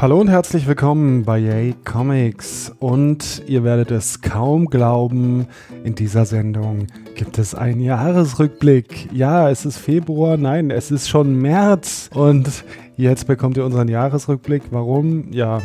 [0.00, 2.72] Hallo und herzlich willkommen bei Yay Comics.
[2.78, 5.46] Und ihr werdet es kaum glauben,
[5.84, 6.86] in dieser Sendung
[7.16, 9.12] gibt es einen Jahresrückblick.
[9.12, 12.08] Ja, es ist Februar, nein, es ist schon März.
[12.14, 12.64] Und
[12.96, 14.62] jetzt bekommt ihr unseren Jahresrückblick.
[14.70, 15.34] Warum?
[15.34, 15.60] Ja,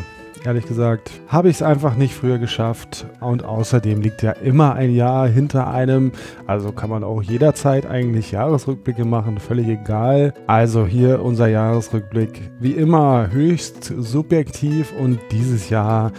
[0.46, 3.06] ehrlich gesagt, habe ich es einfach nicht früher geschafft.
[3.20, 6.12] Und außerdem liegt ja immer ein Jahr hinter einem.
[6.48, 10.34] Also kann man auch jederzeit eigentlich Jahresrückblicke machen, völlig egal.
[10.48, 12.52] Also hier unser Jahresrückblick.
[12.60, 16.12] Wie immer höchst subjektiv und dieses Jahr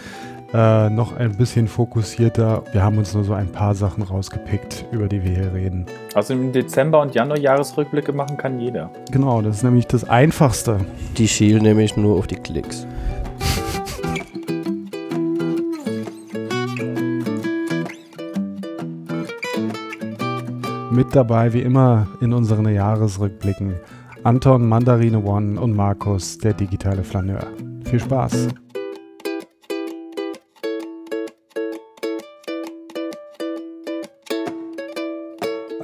[0.53, 2.63] äh, noch ein bisschen fokussierter.
[2.71, 5.85] Wir haben uns nur so ein paar Sachen rausgepickt, über die wir hier reden.
[6.13, 8.89] Also im Dezember und Januar Jahresrückblicke machen kann jeder.
[9.11, 10.79] Genau, das ist nämlich das Einfachste.
[11.17, 12.87] Die schielen nämlich nur auf die Klicks.
[20.97, 23.75] Mit dabei wie immer in unseren Jahresrückblicken
[24.23, 27.45] Anton, Mandarine One und Markus, der digitale Flaneur.
[27.83, 28.47] Viel Spaß!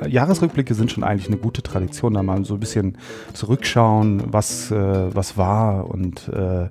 [0.08, 2.98] Jahresrückblicke sind schon eigentlich eine gute Tradition, da mal so ein bisschen
[3.33, 6.70] zurückschauen, was, äh, was war und äh,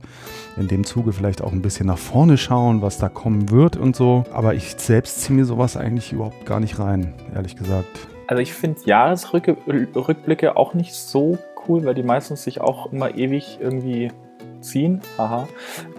[0.56, 3.94] in dem Zuge vielleicht auch ein bisschen nach vorne schauen, was da kommen wird und
[3.94, 4.24] so.
[4.32, 8.08] Aber ich selbst ziehe mir sowas eigentlich überhaupt gar nicht rein, ehrlich gesagt.
[8.32, 11.36] Also ich finde Jahresrückblicke auch nicht so
[11.68, 14.10] cool, weil die meistens sich auch immer ewig irgendwie
[14.62, 15.02] ziehen.
[15.18, 15.46] Haha.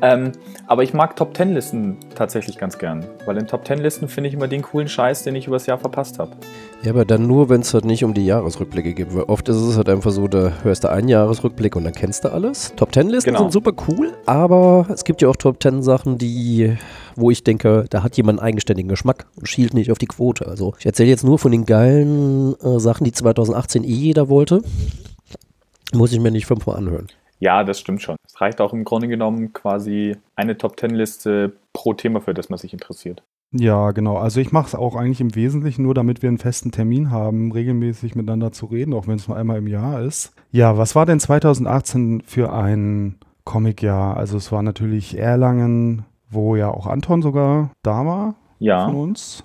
[0.02, 0.32] Ähm,
[0.66, 4.30] aber ich mag Top Ten Listen tatsächlich ganz gern, weil in Top Ten Listen finde
[4.30, 6.32] ich immer den coolen Scheiß, den ich übers Jahr verpasst habe.
[6.82, 9.14] Ja, aber dann nur, wenn es halt nicht um die Jahresrückblicke geht.
[9.16, 12.26] Weil oft ist es halt einfach so, da hörst du einen Jahresrückblick und dann kennst
[12.26, 12.74] du alles.
[12.76, 13.42] Top Ten Listen Genau.
[13.42, 16.78] sind super cool, aber es gibt ja auch Top Ten Sachen, die,
[17.16, 20.48] wo ich denke, da hat jemand einen eigenständigen Geschmack und schielt nicht auf die Quote.
[20.48, 24.62] Also ich erzähle jetzt nur von den geilen äh, Sachen, die 2018 eh jeder wollte.
[25.94, 27.08] Muss ich mir nicht fünfmal anhören.
[27.40, 28.16] Ja, das stimmt schon.
[28.26, 32.50] Es reicht auch im Grunde genommen quasi eine Top Ten Liste pro Thema, für das
[32.50, 33.22] man sich interessiert.
[33.52, 34.18] Ja, genau.
[34.18, 37.52] Also ich mache es auch eigentlich im Wesentlichen nur, damit wir einen festen Termin haben,
[37.52, 40.34] regelmäßig miteinander zu reden, auch wenn es nur einmal im Jahr ist.
[40.52, 44.18] Ja, was war denn 2018 für ein Comicjahr?
[44.18, 49.44] Also es war natürlich Erlangen, wo ja auch Anton sogar da war von Ja, uns.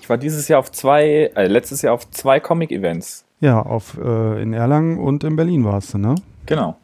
[0.00, 3.24] ich war dieses Jahr auf zwei, äh, letztes Jahr auf zwei Comic-Events.
[3.40, 6.14] Ja, auf, äh, in Erlangen und in Berlin warst du, ne?
[6.46, 6.76] Genau.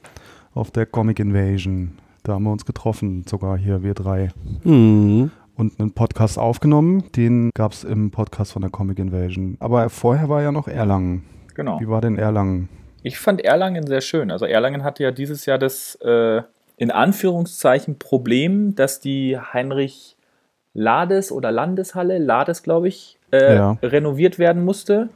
[0.55, 1.99] Auf der Comic Invasion.
[2.23, 4.31] Da haben wir uns getroffen, sogar hier, wir drei.
[4.63, 5.31] Mhm.
[5.57, 7.05] Und einen Podcast aufgenommen.
[7.17, 9.57] Den gab es im Podcast von der Comic Invasion.
[9.61, 11.25] Aber vorher war ja noch Erlangen.
[11.55, 11.81] Genau.
[11.81, 12.69] Wie war denn Erlangen?
[13.03, 14.31] Ich fand Erlangen sehr schön.
[14.31, 16.43] Also Erlangen hatte ja dieses Jahr das äh,
[16.77, 20.17] in Anführungszeichen Problem, dass die Heinrich
[20.73, 23.77] Lades oder Landeshalle, Lades glaube ich, äh, Ja.
[23.83, 25.09] renoviert werden musste.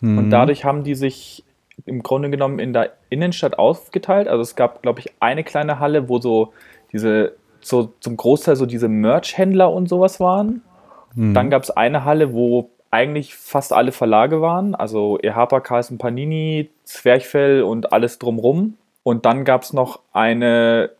[0.00, 0.18] Hm.
[0.18, 1.44] Und dadurch haben die sich
[1.84, 4.28] im Grunde genommen in der Innenstadt aufgeteilt.
[4.28, 6.52] Also es gab, glaube ich, eine kleine Halle, wo so
[6.92, 10.62] diese, so zum Großteil so diese Merch-Händler und sowas waren.
[11.14, 11.34] Hm.
[11.34, 16.68] Dann gab es eine Halle, wo eigentlich fast alle Verlage waren, also Ehapa, Carlsen Panini,
[16.84, 18.74] Zwerchfell und alles drumrum.
[19.02, 20.90] Und dann gab es noch eine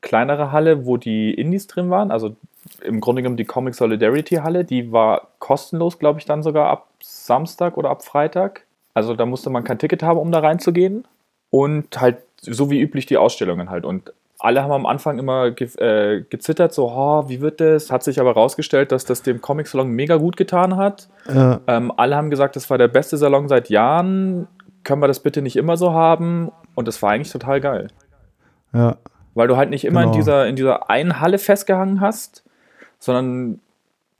[0.00, 2.36] kleinere Halle, wo die Indies drin waren, also
[2.82, 6.88] im Grunde genommen die Comic Solidarity Halle, die war kostenlos, glaube ich, dann sogar ab
[7.00, 8.66] Samstag oder ab Freitag.
[8.94, 11.04] Also da musste man kein Ticket haben, um da reinzugehen.
[11.50, 13.84] Und halt so wie üblich die Ausstellungen halt.
[13.84, 17.90] Und alle haben am Anfang immer ge äh, gezittert, so, oh, wie wird das?
[17.90, 21.08] Hat sich aber rausgestellt, dass das dem Comic-Salon mega gut getan hat.
[21.26, 24.48] Äh, Ähm, alle haben gesagt, das war der beste Salon seit Jahren.
[24.84, 26.50] Können wir das bitte nicht immer so haben?
[26.74, 27.88] Und das war eigentlich total geil.
[28.72, 28.96] ja.
[29.34, 30.12] Weil du halt nicht immer Genau.
[30.12, 32.44] in, dieser, in dieser einen Halle festgehangen hast,
[32.98, 33.60] sondern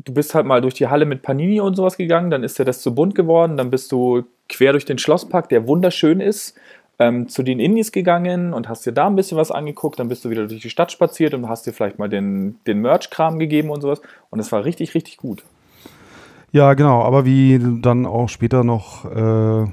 [0.04, 2.65] du bist halt mal durch die Halle mit Panini und sowas gegangen, dann ist dir
[2.65, 6.56] das zu bunt geworden, dann bist du quer durch den Schlosspark, der wunderschön ist,
[6.98, 10.25] ähm, zu den Indies gegangen und hast dir da ein bisschen was angeguckt, dann bist
[10.25, 13.71] du wieder durch die Stadt spaziert und hast dir vielleicht mal den, den Merch-Kram gegeben
[13.71, 14.01] und sowas.
[14.30, 15.42] Und es war richtig, richtig gut.
[16.53, 17.03] ja, genau.
[17.03, 19.66] Aber wie dann auch später noch äh, äh,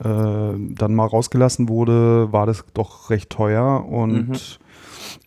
[0.00, 4.36] dann mal rausgelassen wurde, war das doch recht teuer und Mhm.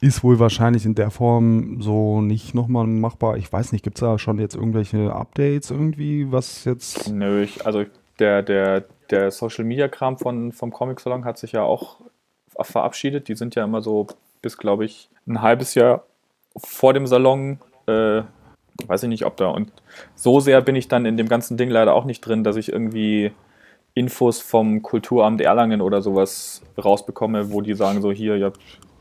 [0.02, 3.38] Ist wohl wahrscheinlich in der Form so nicht nochmal machbar.
[3.38, 7.12] Ich weiß nicht, gibt es da schon jetzt irgendwelche Updates irgendwie, was jetzt.
[7.12, 7.86] Nö, ich, also
[8.20, 11.98] der, der, der Social Media Kram von, vom Comic Salon hat sich ja auch
[12.60, 13.28] verabschiedet.
[13.28, 14.08] Die sind ja immer so
[14.42, 16.06] bis, glaube ich, ein halbes Jahr
[16.58, 17.60] vor dem Salon.
[17.88, 18.22] Äh,
[18.88, 19.48] weiß ich nicht, ob da.
[19.50, 19.72] Und
[20.16, 22.72] so sehr bin ich dann in dem ganzen Ding leider auch nicht drin, dass ich
[22.72, 23.32] irgendwie
[23.94, 28.52] Infos vom Kulturamt Erlangen oder sowas rausbekomme, wo die sagen so, hier, ja,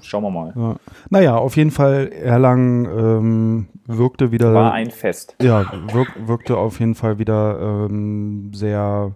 [0.05, 0.53] schauen wir mal.
[0.57, 0.77] Ja.
[1.11, 4.55] Naja, auf jeden Fall, Erlangen ähm, wirkte wieder.
[4.55, 5.37] War ein Fest.
[5.43, 9.13] ja, wirk, wirkte auf jeden Fall wieder ähm, sehr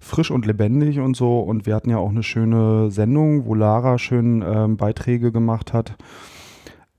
[0.00, 1.40] frisch und lebendig und so.
[1.40, 5.96] Und wir hatten ja auch eine schöne Sendung, wo Lara schön ähm, Beiträge gemacht hat.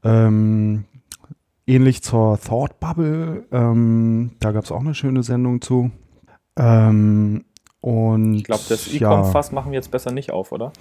[0.03, 0.85] Ähm,
[1.65, 5.91] ähnlich zur Thought Bubble, ähm, da gab es auch eine schöne Sendung zu.
[6.57, 7.43] Ähm,
[7.81, 9.11] und Ich glaube, das ja.
[9.11, 10.71] E-Com-Fass machen wir jetzt besser nicht auf, oder?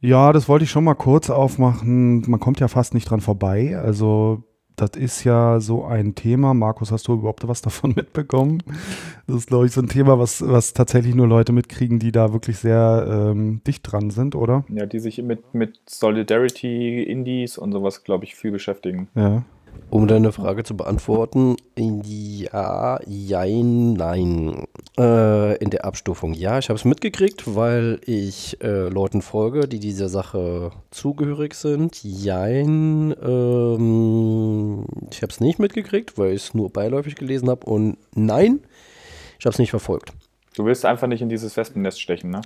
[0.00, 2.22] Ja, das wollte ich schon mal kurz aufmachen.
[2.28, 3.76] Man kommt ja fast nicht dran vorbei.
[3.78, 4.44] Also,
[4.76, 6.52] das ist ja so ein Thema.
[6.52, 8.62] Markus, hast du überhaupt was davon mitbekommen?
[9.26, 12.32] Das ist, glaube ich, so ein Thema, was, was tatsächlich nur Leute mitkriegen, die da
[12.32, 14.64] wirklich sehr ähm, dicht dran sind, oder?
[14.68, 19.08] Ja, die sich mit, mit Solidarity, Indies und sowas, glaube ich, viel beschäftigen.
[19.14, 19.44] Ja.
[19.90, 24.66] Um deine Frage zu beantworten, ja, jein, nein.
[24.98, 29.78] Äh, in der Abstufung ja, ich habe es mitgekriegt, weil ich äh, Leuten folge, die
[29.78, 32.02] dieser Sache zugehörig sind.
[32.02, 37.66] Jein, ähm, ich habe es nicht mitgekriegt, weil ich es nur beiläufig gelesen habe.
[37.66, 38.60] Und nein,
[39.38, 40.12] ich habe es nicht verfolgt.
[40.56, 42.40] Du willst einfach nicht in dieses Wespennest stechen, ne?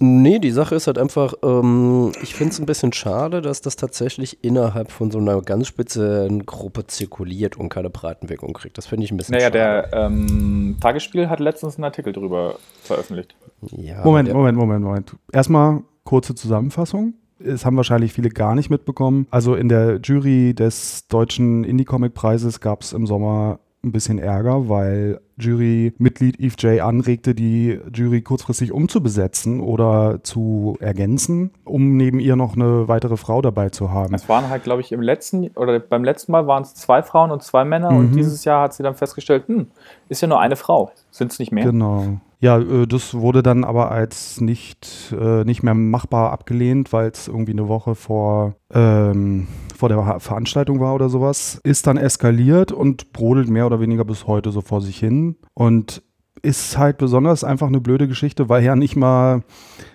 [0.00, 3.76] Nee, die Sache ist halt einfach, ähm, ich finde es ein bisschen schade, dass das
[3.76, 8.78] tatsächlich innerhalb von so einer ganz speziellen Gruppe zirkuliert und keine Breitenwirkung kriegt.
[8.78, 9.88] Das finde ich ein bisschen Naja, schade.
[9.92, 13.36] der ähm, Tagesspiel hat letztens einen Artikel drüber veröffentlicht.
[13.70, 15.16] ja, Moment, Moment, Moment, Moment.
[15.32, 17.14] Erstmal kurze Zusammenfassung.
[17.38, 19.26] Es haben wahrscheinlich viele gar nicht mitbekommen.
[19.30, 25.20] Also in der Jury des deutschen Indie-Comic-Preises gab es im Sommer ein bisschen Ärger, weil
[25.42, 26.80] Jurymitglied Eve J.
[26.80, 33.42] anregte, die Jury kurzfristig umzubesetzen oder zu ergänzen, um neben ihr noch eine weitere Frau
[33.42, 34.14] dabei zu haben.
[34.14, 37.30] Es waren halt, glaube ich, im letzten oder beim letzten Mal waren es zwei Frauen
[37.30, 38.16] und zwei Männer und Mhm.
[38.16, 39.66] dieses Jahr hat sie dann festgestellt, hm,
[40.08, 40.90] ist ja nur eine Frau.
[41.10, 41.64] Sind es nicht mehr?
[41.64, 42.18] Genau.
[42.40, 47.28] Ja, äh, das wurde dann aber als nicht, äh, nicht mehr machbar abgelehnt, weil es
[47.28, 49.46] irgendwie eine Woche vor, ähm,
[49.82, 51.60] vor der Veranstaltung war oder sowas.
[51.64, 55.34] Ist dann eskaliert und brodelt mehr oder weniger bis heute so vor sich hin.
[55.54, 56.04] Und
[56.40, 59.42] ist halt besonders einfach eine blöde Geschichte, weil ja nicht mal,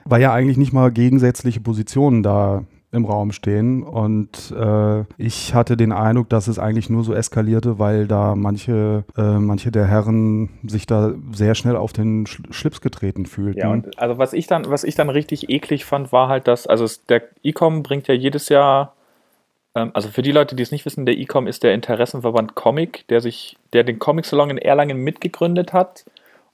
[0.03, 3.81] weil ja eigentlich nicht mal gegensätzliche Positionen da im Raum stehen.
[3.81, 9.05] Und äh, ich hatte den Eindruck, dass es eigentlich nur so eskalierte, weil da manche,
[9.15, 13.59] äh, manche der Herren sich da sehr schnell auf den Sch Schlips getreten fühlten.
[13.61, 16.67] Ja, und also was ich dann, was ich dann richtig eklig fand, war halt, dass,
[16.67, 18.96] also der E-Com bringt ja jedes Jahr,
[19.93, 23.21] also für die Leute, die es nicht wissen, der E-Com ist der Interessenverband Comic, der
[23.21, 26.05] sich, der den Comic-Salon in Erlangen mitgegründet hat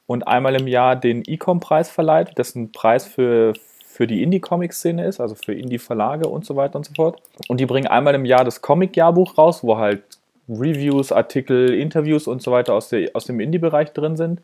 [0.07, 3.53] und einmal im Jahr den E-Com-Preis verleiht, das ein Preis für,
[3.85, 7.21] für die Indie-Comic-Szene ist, also für Indie-Verlage und so weiter und so fort.
[7.47, 10.03] Und die bringen einmal im Jahr das Comic-Jahrbuch raus, wo halt
[10.49, 14.41] Reviews, Artikel, Interviews und so weiter aus, der, aus dem Indie-Bereich drin sind.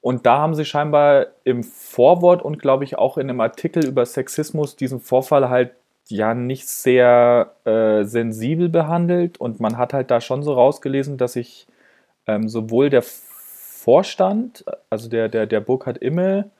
[0.00, 4.04] Und da haben sie scheinbar im Vorwort und glaube ich auch in einem Artikel über
[4.06, 5.72] Sexismus diesen Vorfall halt
[6.08, 9.38] ja nicht sehr äh, sensibel behandelt.
[9.38, 11.66] Und man hat halt da schon so rausgelesen, dass sich
[12.26, 16.50] ähm, sowohl der Vorstand, also der, der, der Burkhard Immel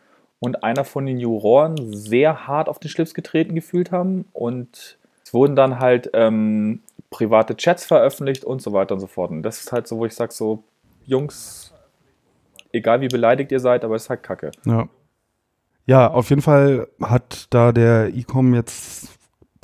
[0.41, 4.27] und einer von den Juroren sehr hart auf den Schlips getreten gefühlt haben.
[4.33, 9.31] Und es wurden dann halt ähm, private Chats veröffentlicht und so weiter und so fort.
[9.31, 10.63] Und das ist halt so, wo ich sage so,
[11.07, 11.75] Jungs,
[12.73, 14.51] egal wie beleidigt ihr seid, aber es ist halt Kacke.
[14.65, 14.89] Ja.
[15.87, 19.18] Ja, auf jeden Fall hat da der E-Com jetzt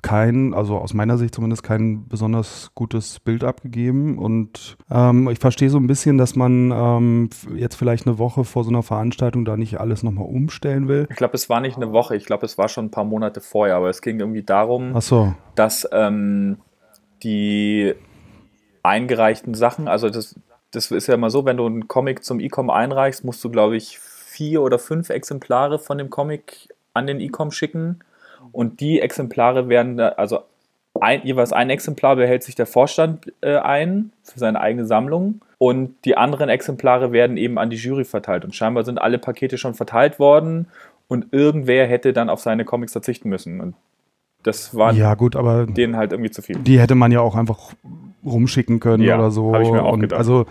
[0.05, 4.19] kein, also aus meiner Sicht zumindest kein besonders gutes Bild abgegeben.
[4.19, 8.65] Und ähm, ich verstehe so ein bisschen, dass man ähm, jetzt vielleicht eine Woche vor
[8.65, 11.07] so einer Veranstaltung da nicht alles nochmal umstellen will.
[11.09, 13.41] Ich glaube, es war nicht eine Woche, ich glaube, es war schon ein paar Monate
[13.41, 16.59] vorher, aber es ging irgendwie darum, so, dass ähm,
[17.23, 17.95] die
[18.83, 20.39] eingereichten Sachen, also das,
[20.71, 23.79] das ist ja immer so, wenn du einen Comic zum E-Com einreichst, musst du, glaube
[23.79, 28.01] ich, vier oder fünf Exemplare von dem Comic an den E-Com schicken.
[28.55, 30.41] Und die Exemplare werden, also
[31.01, 35.41] ein, jeweils ein Exemplar behält sich der Vorstand äh, ein für seine eigene Sammlung.
[35.59, 38.45] Und die anderen Exemplare werden eben an die Jury verteilt.
[38.45, 40.69] Und scheinbar sind alle Pakete schon verteilt worden
[41.09, 43.61] und irgendwer hätte dann auf seine Comics verzichten müssen.
[43.61, 43.75] Und
[44.43, 46.57] das war ja gut, aber denen halt irgendwie zu viel.
[46.59, 47.73] die hätte man ja auch einfach
[48.25, 49.55] rumschicken können Ja, oder so.
[49.55, 50.19] hab ich mir auch und gedacht.
[50.19, 50.47] Also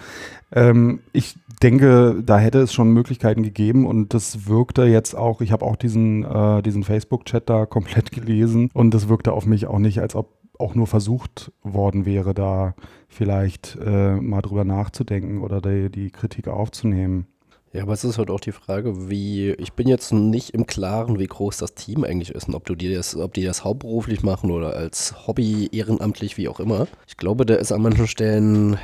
[0.51, 5.51] ähm, ich denke, da hätte es schon Möglichkeiten gegeben und das wirkte jetzt auch, ich
[5.51, 9.79] habe auch diesen, äh, diesen Facebook-Chat da komplett gelesen und das wirkte auf mich auch
[9.79, 12.75] nicht, als ob auch nur versucht worden wäre, da
[13.07, 17.27] vielleicht äh, mal drüber nachzudenken oder die, die Kritik aufzunehmen.
[17.73, 21.17] Ja, aber es ist halt auch die Frage, wie, ich bin jetzt nicht im Klaren,
[21.17, 24.21] wie groß das Team eigentlich ist und ob du dir das, ob die das hauptberuflich
[24.21, 26.85] machen oder als Hobby, ehrenamtlich, wie auch immer.
[27.07, 28.77] Ich glaube, da ist an manchen Stellen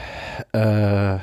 [0.53, 1.19] äh,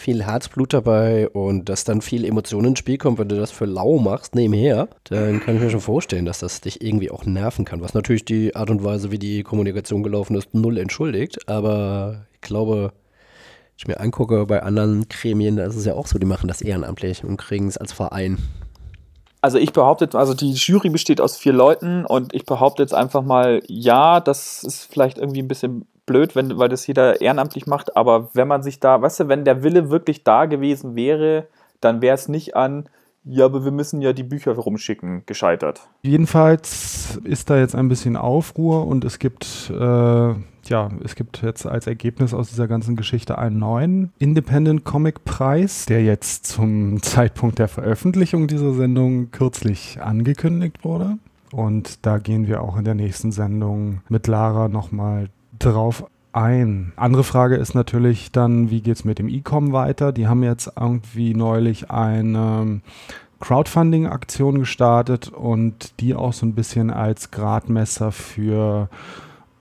[0.00, 3.66] viel Herzblut dabei und dass dann viel Emotionen ins Spiel kommt, wenn du das für
[3.66, 7.64] lau machst nebenher, dann kann ich mir schon vorstellen, dass das dich irgendwie auch nerven
[7.64, 7.82] kann.
[7.82, 12.40] Was natürlich die Art und Weise, wie die Kommunikation gelaufen ist, null entschuldigt, aber ich
[12.40, 12.92] glaube,
[13.76, 16.62] ich mir angucke bei anderen Gremien, da ist es ja auch so, die machen das
[16.62, 18.38] ehrenamtlich und kriegen es als Verein.
[19.42, 23.22] Also ich behaupte, also die Jury besteht aus vier Leuten und ich behaupte jetzt einfach
[23.22, 27.96] mal, ja, das ist vielleicht irgendwie ein bisschen blöd, wenn, weil das jeder ehrenamtlich macht,
[27.96, 31.46] aber wenn man sich da, weißt du, wenn der Wille wirklich da gewesen wäre,
[31.80, 32.88] dann wäre es nicht an,
[33.24, 35.88] ja, aber wir müssen ja die Bücher rumschicken, gescheitert.
[36.02, 41.64] Jedenfalls ist da jetzt ein bisschen Aufruhr und es gibt, äh, ja, es gibt jetzt
[41.66, 47.60] als Ergebnis aus dieser ganzen Geschichte einen neuen Independent Comic Preis, der jetzt zum Zeitpunkt
[47.60, 51.18] der Veröffentlichung dieser Sendung kürzlich angekündigt wurde.
[51.52, 55.28] Und da gehen wir auch in der nächsten Sendung mit Lara nochmal
[55.60, 56.92] drauf ein.
[56.96, 60.12] Andere Frage ist natürlich dann, wie geht es mit dem E-Com weiter?
[60.12, 62.80] Die haben jetzt irgendwie neulich eine
[63.40, 68.88] Crowdfunding-Aktion gestartet und die auch so ein bisschen als Gradmesser für,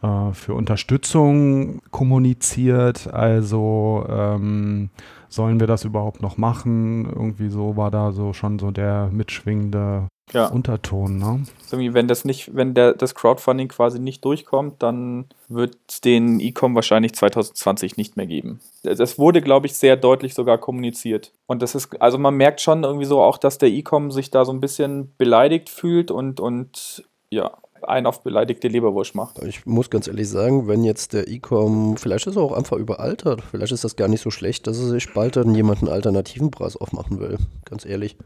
[0.01, 3.11] äh, für Unterstützung kommuniziert.
[3.13, 4.89] Also ähm,
[5.29, 7.05] sollen wir das überhaupt noch machen?
[7.05, 10.47] Irgendwie so war da so schon so der mitschwingende ja.
[10.47, 11.43] Unterton, ne?
[11.71, 16.39] Irgendwie, wenn das nicht, wenn der, das Crowdfunding quasi nicht durchkommt, dann wird es den
[16.39, 18.59] E-Com wahrscheinlich 2020 nicht mehr geben.
[18.83, 21.31] Das wurde, glaube ich, sehr deutlich sogar kommuniziert.
[21.47, 24.45] Und das ist, also man merkt schon irgendwie so auch, dass der E-Com sich da
[24.45, 27.51] so ein bisschen beleidigt fühlt und, und ja,
[27.83, 29.41] einen auf beleidigte Leberwurst macht.
[29.43, 33.41] Ich muss ganz ehrlich sagen, wenn jetzt der E-Com, vielleicht ist er auch einfach überaltert,
[33.41, 36.75] vielleicht ist das gar nicht so schlecht, dass er sich bald dann jemanden alternativen Preis
[36.75, 37.37] aufmachen will.
[37.65, 38.17] Ganz ehrlich.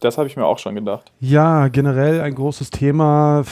[0.00, 1.12] Das habe ich mir auch schon gedacht.
[1.20, 3.44] Ja, generell ein großes Thema.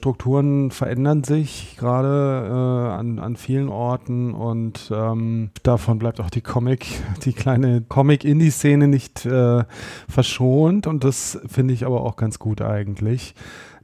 [0.00, 6.40] Strukturen verändern sich gerade äh, an, an vielen Orten und ähm, davon bleibt auch die
[6.40, 6.86] Comic,
[7.24, 9.64] die kleine Comic-Indie-Szene nicht äh,
[10.08, 13.34] verschont und das finde ich aber auch ganz gut eigentlich,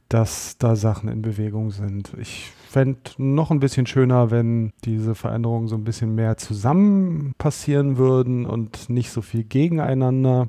[0.09, 2.11] dass da Sachen in Bewegung sind.
[2.19, 7.97] Ich fände noch ein bisschen schöner, wenn diese Veränderungen so ein bisschen mehr zusammen passieren
[7.97, 10.47] würden und nicht so viel gegeneinander.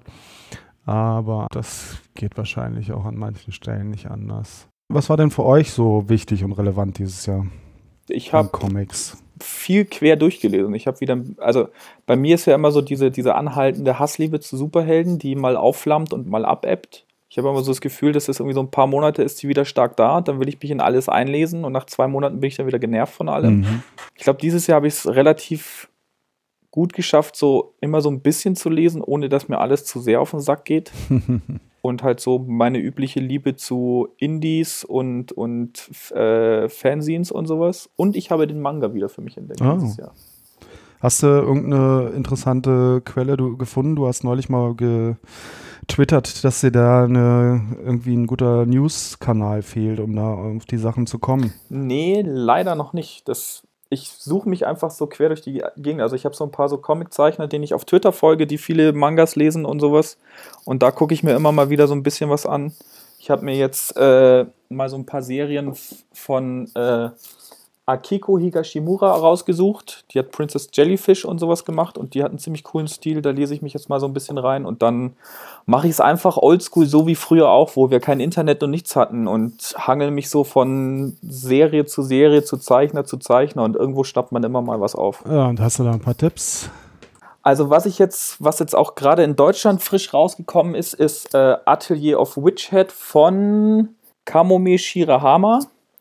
[0.88, 4.68] Aber das geht wahrscheinlich auch an manchen Stellen nicht anders.
[4.88, 7.46] Was war denn für euch so wichtig und relevant dieses Jahr?
[8.08, 10.74] Ich habe Comics viel quer durchgelesen.
[10.74, 11.68] Ich habe wieder, also
[12.06, 16.14] bei mir ist ja immer so diese, diese anhaltende Hassliebe zu Superhelden, die mal aufflammt
[16.14, 17.06] und mal abebbt.
[17.28, 19.48] Ich habe immer so das Gefühl, dass es irgendwie so ein paar Monate ist, die
[19.48, 20.22] wieder stark da.
[20.22, 22.78] Dann will ich mich in alles einlesen und nach zwei Monaten bin ich dann wieder
[22.78, 23.60] genervt von allem.
[23.60, 23.82] Mhm.
[24.16, 25.90] Ich glaube, dieses Jahr habe ich es relativ
[26.78, 30.20] gut geschafft, so immer so ein bisschen zu lesen, ohne dass mir alles zu sehr
[30.20, 30.92] auf den Sack geht.
[31.80, 37.90] und halt so meine übliche Liebe zu Indies und, und äh, Fanzines und sowas.
[37.96, 39.74] Und ich habe den Manga wieder für mich entdeckt oh.
[39.74, 40.12] dieses Jahr.
[41.00, 43.96] Hast du irgendeine interessante Quelle du, gefunden?
[43.96, 50.14] Du hast neulich mal getwittert, dass dir da eine, irgendwie ein guter News-Kanal fehlt, um
[50.14, 51.52] da auf die Sachen zu kommen.
[51.70, 53.26] Nee, leider noch nicht.
[53.28, 56.02] Das ich suche mich einfach so quer durch die Gegend.
[56.02, 58.92] Also ich habe so ein paar so Comiczeichner, denen ich auf Twitter folge, die viele
[58.92, 60.18] Mangas lesen und sowas.
[60.64, 62.74] Und da gucke ich mir immer mal wieder so ein bisschen was an.
[63.18, 65.74] Ich habe mir jetzt äh, mal so ein paar Serien
[66.12, 67.10] von äh,
[67.88, 70.04] Akiko Higashimura rausgesucht.
[70.10, 73.22] Die hat Princess Jellyfish und sowas gemacht und die hat einen ziemlich coolen Stil.
[73.22, 75.14] Da lese ich mich jetzt mal so ein bisschen rein und dann
[75.64, 78.94] mache ich es einfach oldschool, so wie früher auch, wo wir kein Internet und nichts
[78.94, 84.04] hatten und hangel mich so von Serie zu Serie, zu Zeichner zu Zeichner und irgendwo
[84.04, 85.24] schnappt man immer mal was auf.
[85.28, 86.68] Ja, und hast du da ein paar Tipps?
[87.42, 91.56] Also was ich jetzt, was jetzt auch gerade in Deutschland frisch rausgekommen ist, ist äh,
[91.64, 93.88] Atelier of Witchhead von
[94.26, 95.60] Kamome Shirahama.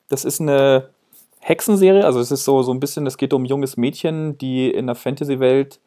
[0.10, 0.89] Das ist eine
[1.39, 2.06] Hexenserie.
[2.06, 4.88] Also es ist so, so ein bisschen, es geht um ein junges Mädchen, die in
[4.88, 5.79] der Fantasy-Welt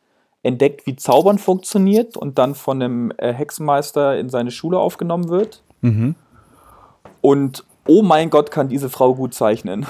[0.42, 5.62] entdeckt, wie Zaubern funktioniert und dann von einem äh, Hexenmeister in seine Schule aufgenommen wird.
[5.82, 6.14] Mhm.
[7.20, 9.86] Und oh mein Gott, kann diese Frau gut zeichnen.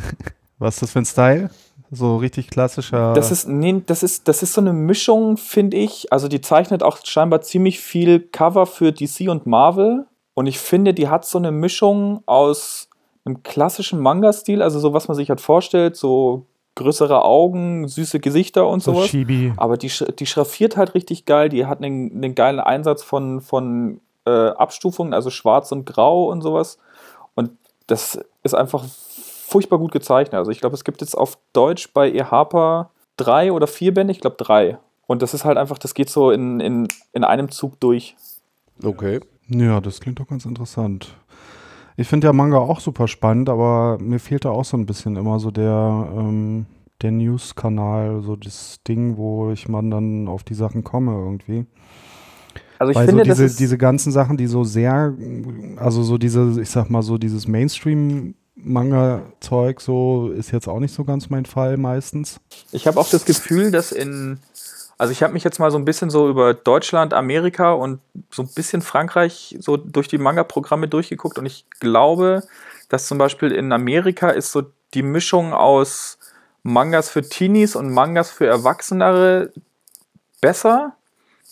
[0.58, 1.50] Was ist das für ein Style?
[1.90, 3.14] So richtig klassischer.
[3.14, 6.12] Das ist, nee, das ist, das ist so eine Mischung, finde ich.
[6.12, 10.06] Also die zeichnet auch scheinbar ziemlich viel Cover für DC und Marvel.
[10.34, 12.85] Und ich finde, die hat so eine Mischung aus
[13.26, 18.68] einem klassischen Manga-Stil, also so was man sich halt vorstellt, so größere Augen, süße Gesichter
[18.68, 19.08] und so sowas.
[19.08, 19.52] Chibi.
[19.56, 24.00] Aber die, die schraffiert halt richtig geil, die hat einen, einen geilen Einsatz von, von
[24.26, 26.78] äh, Abstufungen, also schwarz und grau und sowas.
[27.34, 27.50] Und
[27.86, 30.34] das ist einfach furchtbar gut gezeichnet.
[30.34, 32.24] Also ich glaube, es gibt jetzt auf Deutsch bei E.
[32.24, 34.78] Harper drei oder vier Bände, ich glaube drei.
[35.06, 38.16] Und das ist halt einfach, das geht so in, in, in einem Zug durch.
[38.82, 39.20] Okay.
[39.48, 41.14] Ja, das klingt doch ganz interessant.
[41.96, 45.16] Ich finde ja Manga auch super spannend, aber mir fehlt da auch so ein bisschen
[45.16, 46.66] immer so der, ähm,
[47.00, 51.64] der News-Kanal, so das Ding, wo ich man dann auf die Sachen komme irgendwie.
[52.78, 55.14] Also ich Weil finde, so diese, diese ganzen Sachen, die so sehr,
[55.76, 61.04] also so diese, ich sag mal so dieses Mainstream-Manga-Zeug, so ist jetzt auch nicht so
[61.04, 62.38] ganz mein Fall meistens.
[62.72, 64.40] Ich habe auch das Gefühl, dass in
[64.98, 68.00] Also ich habe mich jetzt mal so ein bisschen so über Deutschland, Amerika und
[68.30, 72.42] so ein bisschen Frankreich so durch die Manga-Programme durchgeguckt und ich glaube,
[72.88, 74.62] dass zum Beispiel in Amerika ist so
[74.94, 76.18] die Mischung aus
[76.62, 79.52] Mangas für Teenies und Mangas für Erwachsenere
[80.40, 80.96] besser.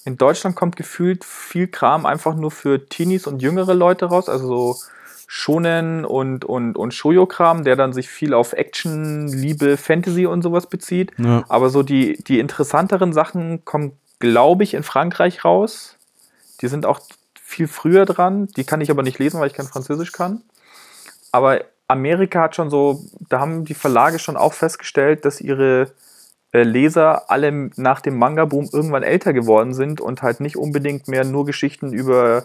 [0.05, 4.47] In Deutschland kommt gefühlt viel Kram einfach nur für Teenies und jüngere Leute raus, also
[4.47, 4.77] so
[5.27, 10.69] Shonen und, und, und Shoujo-Kram, der dann sich viel auf Action, Liebe, Fantasy und sowas
[10.69, 11.13] bezieht.
[11.19, 11.45] Ja.
[11.49, 15.97] Aber so die, die interessanteren Sachen kommen, glaube ich, in Frankreich raus.
[16.61, 17.01] Die sind auch
[17.41, 18.49] viel früher dran.
[18.57, 20.43] Die kann ich aber nicht lesen, weil ich kein Französisch kann.
[21.33, 25.93] Aber Amerika hat schon so, da haben die Verlage schon auch festgestellt, dass ihre
[26.53, 31.25] äh, Leser alle nach dem Manga-Boom irgendwann älter geworden sind und halt nicht unbedingt mehr
[31.25, 32.45] nur Geschichten über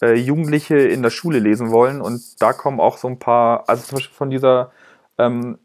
[0.00, 2.00] äh, Jugendliche in der Schule lesen wollen.
[2.00, 4.70] Und da kommen auch so ein paar, also zum Beispiel von dieser
[5.18, 5.58] ähm,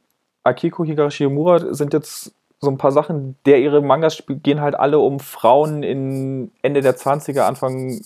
[0.43, 5.19] Akiko Higashimura sind jetzt so ein paar Sachen, der ihre Mangas gehen halt alle um
[5.19, 7.99] Frauen in Ende der 20er, Anfang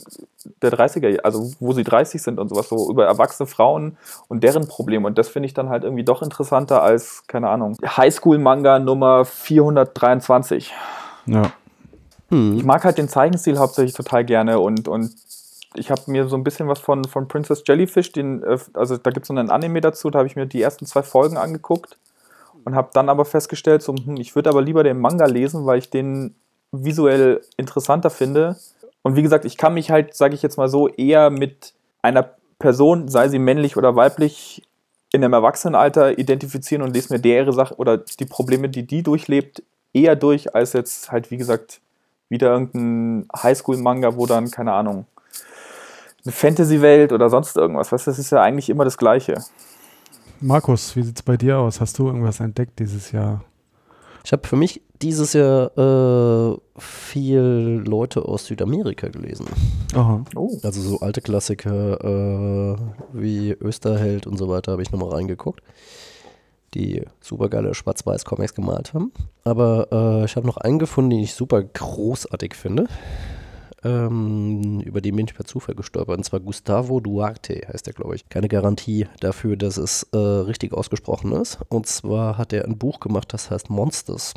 [0.64, 4.68] der 30er, also wo sie 30 sind und sowas, so über erwachsene Frauen und deren
[4.68, 5.06] Probleme.
[5.06, 10.74] Und das finde ich dann halt irgendwie doch interessanter als, keine Ahnung, Highschool-Manga Nummer 423.
[11.28, 11.52] Ja.
[12.30, 12.58] Hm.
[12.58, 15.12] Ich mag halt den Zeichenstil hauptsächlich total gerne und, und
[15.78, 19.12] ich habe mir so ein bisschen was von, von Princess Jellyfish, den, äh, also da
[19.12, 21.98] gibt es so einen Anime dazu, da habe ich mir die ersten zwei Folgen angeguckt
[22.66, 25.80] und habe dann aber festgestellt, so, hm, ich würde aber lieber den Manga lesen, weil
[25.80, 26.36] ich den
[26.72, 28.58] visuell interessanter finde.
[29.04, 32.32] Und wie gesagt, ich kann mich halt, sage ich jetzt mal so, eher mit einer
[32.60, 34.64] Person, sei sie männlich oder weiblich,
[35.14, 39.64] in einem Erwachsenenalter identifizieren und lese mir deren Sache oder die Probleme, die die durchlebt,
[39.94, 41.80] eher durch, als jetzt halt, wie gesagt,
[42.30, 45.06] wieder irgendein Highschool-Manga, wo dann, keine Ahnung,
[46.28, 47.92] eine Fantasy-Welt oder sonst irgendwas.
[47.92, 49.36] Weißt das ist ja eigentlich immer das Gleiche.
[50.40, 51.82] Markus, wie sieht's bei dir aus?
[51.82, 53.44] Hast du irgendwas entdeckt dieses Jahr?
[54.24, 59.46] Ich habe für mich dieses Jahr äh, viel Leute aus Südamerika gelesen.
[59.96, 60.26] Aha.
[60.36, 60.58] Oh.
[60.64, 62.76] Also so alte Klassiker äh,
[63.14, 65.62] wie Österheld und so weiter habe ich nochmal reingeguckt,
[66.74, 69.14] die super geile Schwarz-Weiß-Comics gemalt haben.
[69.46, 72.88] Aber äh, ich habe noch einen gefunden, den ich super großartig finde.
[73.84, 76.18] Ähm, über den bin ich per Zufall gestolpert.
[76.18, 78.28] Und zwar Gustavo Duarte heißt der, glaube ich.
[78.30, 81.60] Keine Garantie dafür, dass es äh, richtig ausgesprochen ist.
[81.70, 84.34] Und zwar hat er ein Buch gemacht, das heißt Monsters.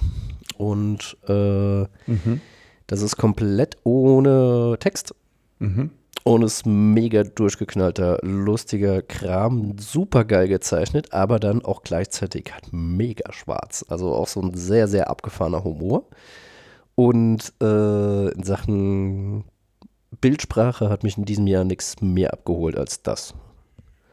[0.59, 2.41] Und äh, Mhm.
[2.87, 5.15] das ist komplett ohne Text.
[5.59, 5.91] Mhm.
[6.23, 13.33] Und ist mega durchgeknallter, lustiger Kram, super geil gezeichnet, aber dann auch gleichzeitig halt mega
[13.33, 13.87] schwarz.
[13.89, 16.05] Also auch so ein sehr, sehr abgefahrener Humor.
[17.01, 19.45] Und äh, in Sachen
[20.21, 23.33] Bildsprache hat mich in diesem Jahr nichts mehr abgeholt als das.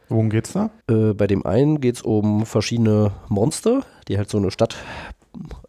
[0.08, 0.70] Worum geht's da?
[0.88, 4.76] Äh, bei dem einen geht es um verschiedene Monster, die halt so eine Stadt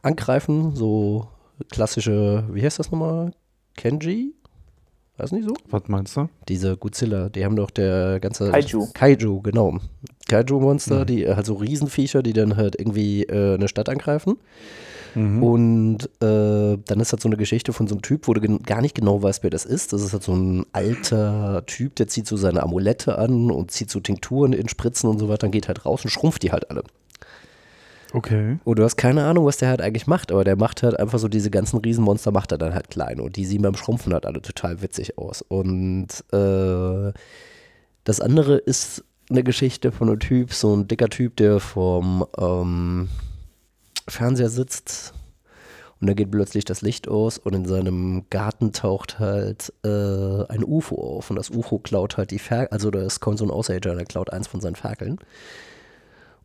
[0.02, 0.78] angreifen.
[0.78, 1.28] So
[1.70, 3.32] klassische, wie heißt das nochmal?
[3.76, 4.34] Kenji?
[5.18, 5.54] Weiß nicht so?
[5.70, 6.30] Was meinst du?
[6.48, 8.50] Diese Godzilla, die haben doch der ganze.
[8.52, 8.88] Kaiju.
[8.94, 9.78] Kaiju, genau.
[10.30, 11.06] Kaiju-Monster, Mhm.
[11.08, 14.38] die äh, halt so Riesenviecher, die dann halt irgendwie äh, eine Stadt angreifen.
[15.16, 15.44] Mhm.
[15.44, 18.82] Und äh, dann ist halt so eine Geschichte von so einem Typ, wo du gar
[18.82, 19.94] nicht genau weißt, wer das ist.
[19.94, 23.90] Das ist halt so ein alter Typ, der zieht so seine Amulette an und zieht
[23.90, 26.70] so Tinkturen in Spritzen und so weiter, dann geht halt raus und schrumpft die halt
[26.70, 26.84] alle.
[28.12, 28.58] Okay.
[28.64, 31.20] Und du hast keine Ahnung, was der halt eigentlich macht, aber der macht halt einfach
[31.20, 33.20] so diese ganzen Riesenmonster, macht er dann halt klein.
[33.20, 35.44] Und die sehen beim Schrumpfen halt alle total witzig aus.
[35.44, 37.14] Und äh,
[38.04, 43.10] das andere ist eine Geschichte von einem Typ, so ein dicker Typ, der vorm ähm,
[44.10, 45.14] Fernseher sitzt
[46.02, 50.64] und da geht plötzlich das Licht aus und in seinem Garten taucht halt äh, ein
[50.64, 53.96] UFO auf und das UFO klaut halt die Ferkel, also das kommt so ein Außerirdischer,
[53.96, 55.20] der klaut eins von seinen Ferkeln.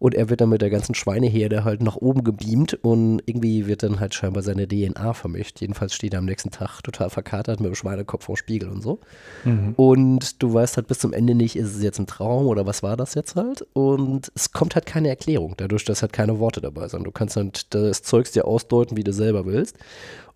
[0.05, 3.83] Und er wird dann mit der ganzen Schweineherde halt nach oben gebeamt und irgendwie wird
[3.83, 5.63] dann halt scheinbar seine DNA vermischt.
[5.63, 9.01] Jedenfalls steht er am nächsten Tag total verkatert mit dem Schweinekopf vom Spiegel und so.
[9.45, 9.73] Mhm.
[9.77, 12.83] Und du weißt halt bis zum Ende nicht, ist es jetzt ein Traum oder was
[12.83, 13.67] war das jetzt halt?
[13.73, 17.05] Und es kommt halt keine Erklärung, dadurch, dass halt keine Worte dabei sind.
[17.05, 19.79] Du kannst halt das Zeugs dir ausdeuten, wie du selber willst.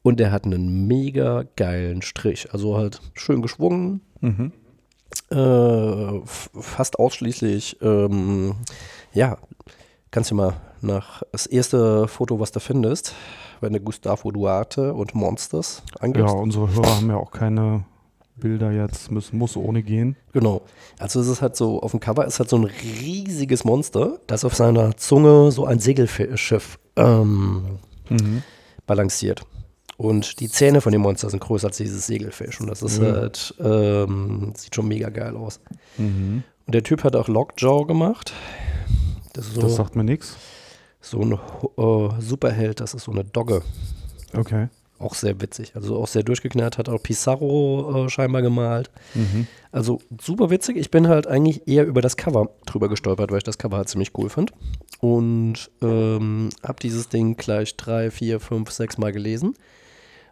[0.00, 2.54] Und der hat einen mega geilen Strich.
[2.54, 4.52] Also halt schön geschwungen, Mhm.
[5.30, 6.20] Äh,
[6.60, 8.54] fast ausschließlich, ähm,
[9.12, 9.36] ja,
[10.10, 13.14] kannst du mal nach das erste Foto, was du findest,
[13.60, 16.34] wenn du Gustavo Duarte und Monsters Ja, angibst.
[16.34, 17.84] unsere Hörer haben ja auch keine
[18.36, 20.14] Bilder jetzt, muss, muss ohne gehen.
[20.32, 20.62] Genau.
[21.00, 24.44] Also es ist halt so, auf dem Cover ist halt so ein riesiges Monster, das
[24.44, 27.78] auf seiner Zunge so ein Segelschiff ähm,
[28.10, 28.42] Mhm.
[28.86, 29.42] balanciert.
[29.98, 32.60] Und die Zähne von dem Monster sind größer als dieses Segelfisch.
[32.60, 33.12] Und das ist Ja.
[33.12, 35.60] halt, ähm, sieht schon mega geil aus.
[35.98, 36.44] Mhm.
[36.66, 38.32] Und der Typ hat auch Lockjaw gemacht.
[39.32, 40.36] Das ist so, Das sagt mir nichts.
[41.00, 43.62] so ein äh, Superheld, das ist so eine Dogge.
[44.36, 44.68] Okay.
[45.00, 45.72] Auch sehr witzig.
[45.76, 48.90] Also auch sehr durchgeknallt, hat auch Pizarro äh, scheinbar gemalt.
[49.14, 49.46] Mhm.
[49.72, 50.76] Also super witzig.
[50.76, 53.88] Ich bin halt eigentlich eher über das Cover drüber gestolpert, weil ich das Cover halt
[53.88, 54.52] ziemlich cool fand.
[55.00, 59.54] Und ähm, habe dieses Ding gleich drei, vier, fünf, sechs Mal gelesen.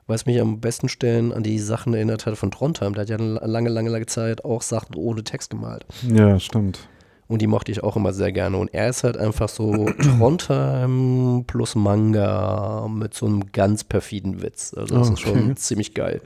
[0.07, 2.95] Weil es mich am besten Stellen an die Sachen erinnert hat von Trondheim.
[2.95, 5.85] Der hat ja eine lange, lange, lange Zeit auch Sachen ohne Text gemalt.
[6.03, 6.89] Ja, stimmt.
[7.29, 8.57] Und die mochte ich auch immer sehr gerne.
[8.57, 9.87] Und er ist halt einfach so
[10.19, 14.75] Trondheim plus Manga mit so einem ganz perfiden Witz.
[14.77, 15.37] Also das ist Okay.
[15.39, 16.21] schon ziemlich geil.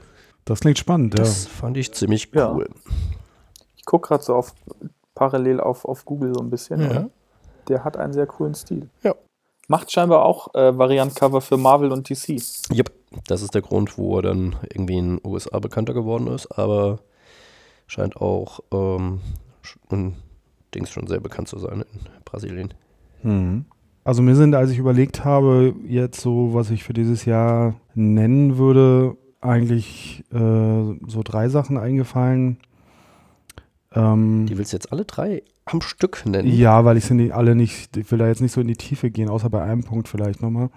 [0.45, 2.51] Das klingt spannend, Das fand ich ziemlich Ja.
[2.53, 2.69] cool.
[3.77, 4.53] Ich gucke gerade so auf
[5.15, 6.81] parallel auf, auf Google so ein bisschen.
[6.81, 6.99] Ja.
[6.99, 7.11] und
[7.67, 8.89] Der hat einen sehr coolen Stil.
[9.03, 9.15] Ja.
[9.71, 12.41] Macht scheinbar auch äh, Variant-Cover für Marvel und DC.
[12.73, 12.91] Yep.
[13.27, 16.99] Das ist der Grund, wo er dann irgendwie in den USA bekannter geworden ist, aber
[17.87, 19.21] scheint auch ähm,
[19.89, 20.15] in
[20.75, 22.73] Dings schon sehr bekannt zu sein in Brasilien.
[23.23, 23.63] Mhm.
[24.03, 28.57] Also mir sind, als ich überlegt habe, jetzt so, was ich für dieses Jahr nennen
[28.57, 32.57] würde, eigentlich äh, so drei Sachen eingefallen.
[33.93, 36.47] Ähm, Die willst du jetzt alle drei am Stück nennen?
[36.47, 39.11] Ja, weil ich sie alle nicht, ich will da jetzt nicht so in die Tiefe
[39.11, 40.69] gehen, außer bei einem Punkt vielleicht nochmal.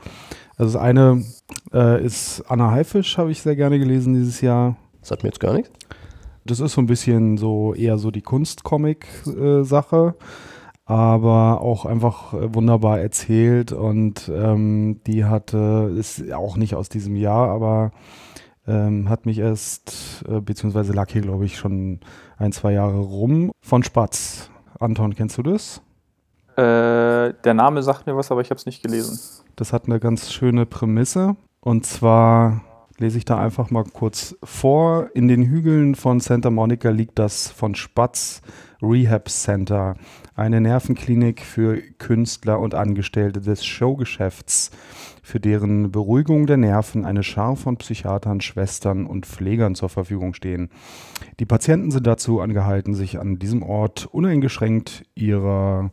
[0.57, 1.25] Also das eine
[1.73, 4.77] äh, ist Anna Haifisch, habe ich sehr gerne gelesen dieses Jahr.
[5.01, 5.71] Das hat mir jetzt gar nichts.
[6.45, 10.15] Das ist so ein bisschen so eher so die Kunstcomic-Sache,
[10.85, 17.17] aber auch einfach äh, wunderbar erzählt und ähm, die hatte, ist auch nicht aus diesem
[17.17, 17.93] Jahr, aber
[18.67, 22.01] ähm, hat mich erst, äh, beziehungsweise lag hier glaube ich schon
[22.39, 24.51] ein, zwei Jahre rum, von Spatz.
[24.81, 25.81] Anton, kennst du das?
[26.57, 29.19] Äh, der Name sagt mir was, aber ich habe es nicht gelesen.
[29.57, 31.37] Das hat eine ganz schöne Prämisse.
[31.61, 32.63] Und zwar
[32.99, 35.09] lese ich da einfach mal kurz vor.
[35.15, 38.41] In den Hügeln von Santa Monica liegt das von Spatz
[38.85, 39.97] Rehab Center,
[40.35, 44.71] eine Nervenklinik für Künstler und Angestellte des Showgeschäfts,
[45.23, 50.71] für deren Beruhigung der Nerven eine Schar von Psychiatern, Schwestern und Pflegern zur Verfügung stehen.
[51.41, 55.91] Die Patienten sind dazu angehalten, sich an diesem Ort uneingeschränkt ihrer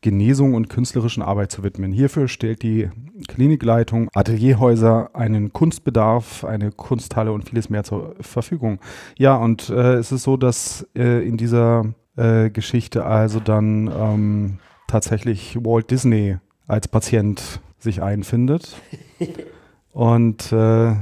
[0.00, 1.92] Genesung und künstlerischen Arbeit zu widmen.
[1.92, 2.88] Hierfür stellt die
[3.26, 8.80] Klinikleitung Atelierhäuser einen Kunstbedarf, eine Kunsthalle und vieles mehr zur Verfügung.
[9.16, 14.58] Ja, und äh, es ist so, dass äh, in dieser äh, Geschichte also dann ähm,
[14.86, 18.76] tatsächlich Walt Disney als Patient sich einfindet.
[19.92, 20.94] Und äh,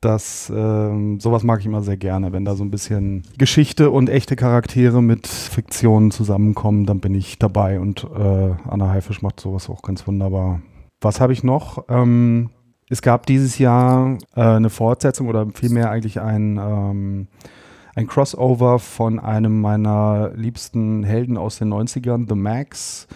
[0.00, 4.08] das, ähm, sowas mag ich immer sehr gerne, wenn da so ein bisschen Geschichte und
[4.08, 9.68] echte Charaktere mit Fiktion zusammenkommen, dann bin ich dabei und äh, Anna Haifisch macht sowas
[9.68, 10.62] auch ganz wunderbar.
[11.02, 11.84] Was habe ich noch?
[11.90, 12.48] Ähm,
[12.88, 17.26] es gab dieses Jahr äh, eine Fortsetzung oder vielmehr eigentlich ein, ähm,
[17.94, 23.08] ein Crossover von einem meiner liebsten Helden aus den 90ern, The Max,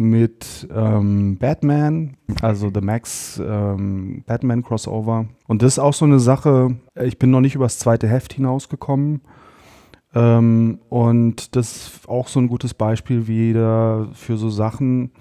[0.00, 5.26] mit ähm, Batman, also The Max ähm, Batman Crossover.
[5.46, 9.20] Und das ist auch so eine Sache, ich bin noch nicht übers zweite Heft hinausgekommen.
[10.14, 15.12] Ähm, und das ist auch so ein gutes Beispiel wieder für so Sachen,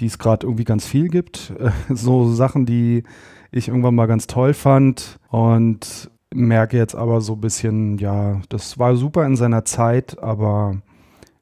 [0.00, 1.54] die es gerade irgendwie ganz viel gibt.
[1.88, 3.04] So Sachen, die
[3.50, 8.78] ich irgendwann mal ganz toll fand und merke jetzt aber so ein bisschen, ja, das
[8.78, 10.80] war super in seiner Zeit, aber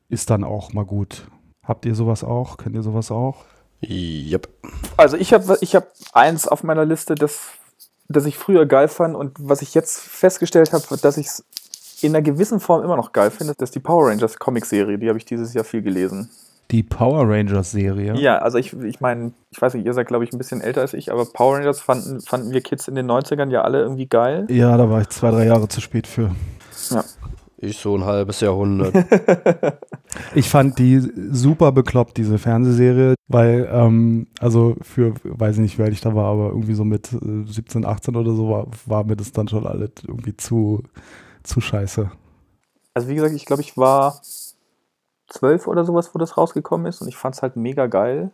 [0.08, 1.28] ist dann auch mal gut.
[1.62, 2.56] Habt ihr sowas auch?
[2.56, 3.44] Kennt ihr sowas auch?
[3.82, 4.48] Yep.
[4.96, 7.38] Also ich habe ich hab eins auf meiner Liste, das,
[8.08, 11.44] das ich früher geil fand und was ich jetzt festgestellt habe, dass ich es
[12.00, 14.98] in einer gewissen Form immer noch geil finde, das ist die Power Rangers Comic-Serie.
[14.98, 16.30] Die habe ich dieses Jahr viel gelesen.
[16.70, 18.14] Die Power Rangers Serie.
[18.16, 20.82] Ja, also ich, ich meine, ich weiß nicht, ihr seid glaube ich ein bisschen älter
[20.82, 24.06] als ich, aber Power Rangers fanden, fanden wir Kids in den 90ern ja alle irgendwie
[24.06, 24.46] geil.
[24.50, 26.30] Ja, da war ich zwei, drei Jahre zu spät für.
[26.90, 27.04] Ja.
[27.60, 28.94] Ich so ein halbes Jahrhundert.
[30.34, 31.00] Ich fand die
[31.30, 36.14] super bekloppt, diese Fernsehserie, weil, ähm, also für, weiß ich nicht, wie alt ich da
[36.14, 39.48] war, aber irgendwie so mit äh, 17, 18 oder so war, war mir das dann
[39.48, 40.82] schon alles irgendwie zu,
[41.42, 42.10] zu scheiße.
[42.94, 44.20] Also wie gesagt, ich glaube, ich war
[45.28, 48.30] zwölf oder sowas, wo das rausgekommen ist und ich fand es halt mega geil.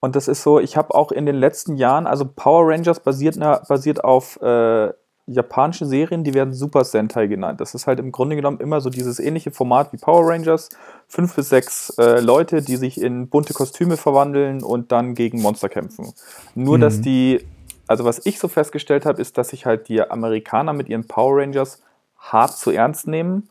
[0.00, 3.36] Und das ist so, ich habe auch in den letzten Jahren, also Power Rangers basiert,
[3.38, 4.92] na, basiert auf äh,
[5.26, 7.60] japanische Serien, die werden Super Sentai genannt.
[7.60, 10.68] Das ist halt im Grunde genommen immer so dieses ähnliche Format wie Power Rangers.
[11.08, 15.68] Fünf bis sechs äh, Leute, die sich in bunte Kostüme verwandeln und dann gegen Monster
[15.68, 16.12] kämpfen.
[16.54, 16.80] Nur, Mhm.
[16.82, 17.44] dass die,
[17.88, 21.38] also was ich so festgestellt habe, ist, dass sich halt die Amerikaner mit ihren Power
[21.40, 21.82] Rangers
[22.18, 23.48] hart zu ernst nehmen.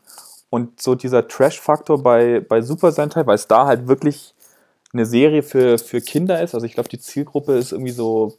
[0.50, 4.34] Und so dieser Trash-Faktor bei, bei Super Sentai, weil es da halt wirklich
[4.92, 6.54] eine Serie für, für Kinder ist.
[6.54, 8.34] Also ich glaube, die Zielgruppe ist irgendwie so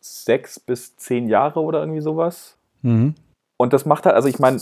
[0.00, 2.56] sechs bis zehn Jahre oder irgendwie sowas.
[2.82, 3.14] Mhm.
[3.56, 4.60] Und das macht halt, also ich meine,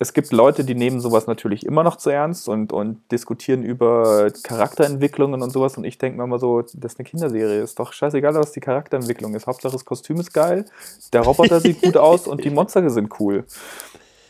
[0.00, 4.30] es gibt Leute, die nehmen sowas natürlich immer noch zu ernst und, und diskutieren über
[4.44, 5.76] Charakterentwicklungen und sowas.
[5.76, 7.60] Und ich denke mir immer so, das ist eine Kinderserie.
[7.60, 9.48] Ist doch scheißegal, was die Charakterentwicklung ist.
[9.48, 10.66] Hauptsache das Kostüm ist geil,
[11.12, 13.44] der Roboter sieht gut aus und die Monster sind cool.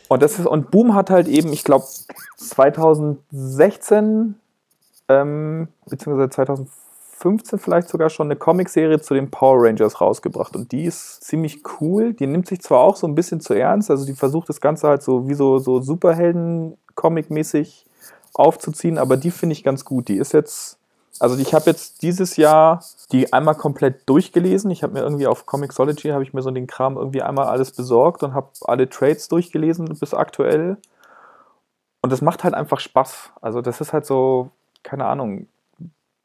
[0.09, 1.85] Und, das ist, und Boom hat halt eben, ich glaube,
[2.37, 4.35] 2016
[5.07, 10.55] ähm, beziehungsweise 2015 vielleicht sogar schon eine Comicserie zu den Power Rangers rausgebracht.
[10.55, 12.13] Und die ist ziemlich cool.
[12.13, 14.87] Die nimmt sich zwar auch so ein bisschen zu ernst, also die versucht das Ganze
[14.87, 17.85] halt so wie so, so Superhelden-Comic-mäßig
[18.33, 20.07] aufzuziehen, aber die finde ich ganz gut.
[20.07, 20.78] Die ist jetzt,
[21.19, 24.71] also ich habe jetzt dieses Jahr die einmal komplett durchgelesen.
[24.71, 27.71] Ich habe mir irgendwie auf Comixology, habe ich mir so den Kram irgendwie einmal alles
[27.71, 30.77] besorgt und habe alle Trades durchgelesen bis aktuell.
[32.01, 33.31] Und das macht halt einfach Spaß.
[33.41, 34.51] Also das ist halt so,
[34.83, 35.47] keine Ahnung,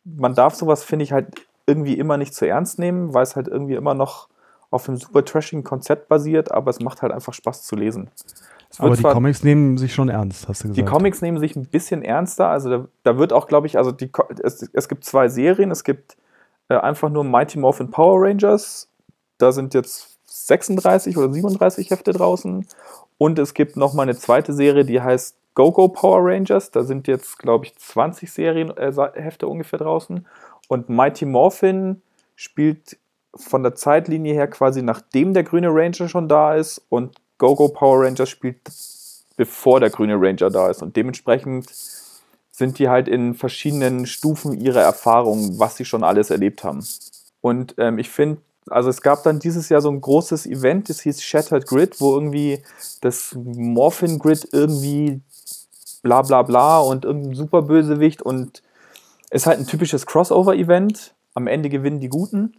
[0.05, 1.27] man darf sowas, finde ich, halt
[1.67, 4.29] irgendwie immer nicht zu ernst nehmen, weil es halt irgendwie immer noch
[4.71, 8.11] auf einem super trashigen Konzept basiert, aber es macht halt einfach Spaß zu lesen.
[8.79, 10.77] Aber die Comics nehmen sich schon ernst, hast du gesagt.
[10.77, 12.49] Die Comics nehmen sich ein bisschen ernster.
[12.49, 14.11] Also da, da wird auch, glaube ich, also die,
[14.43, 15.71] es, es gibt zwei Serien.
[15.71, 16.17] Es gibt
[16.69, 18.89] äh, einfach nur Mighty Morphin Power Rangers.
[19.39, 22.67] Da sind jetzt 36 oder 37 Hefte draußen.
[23.19, 26.71] Und es gibt noch mal eine zweite Serie, die heißt Go-Go Power Rangers.
[26.71, 30.27] Da sind jetzt, glaube ich, 20 Serienhefte äh, ungefähr draußen.
[30.69, 32.03] Und Mighty Morphin
[32.37, 32.99] spielt
[33.37, 38.05] von der Zeitlinie her quasi nachdem der grüne Ranger schon da ist und Go-Go Power
[38.05, 38.61] Rangers spielt
[39.37, 40.83] bevor der grüne Ranger da ist.
[40.83, 41.67] Und dementsprechend
[42.53, 46.87] sind die halt in verschiedenen Stufen ihrer Erfahrungen, was sie schon alles erlebt haben.
[47.41, 51.01] Und ähm, ich finde, also es gab dann dieses Jahr so ein großes Event, das
[51.01, 52.63] hieß Shattered Grid, wo irgendwie
[53.01, 55.21] das Morphin Grid irgendwie
[56.03, 58.63] bla bla bla und irgendein Superbösewicht und
[59.31, 61.15] ist halt ein typisches Crossover-Event.
[61.35, 62.55] Am Ende gewinnen die Guten.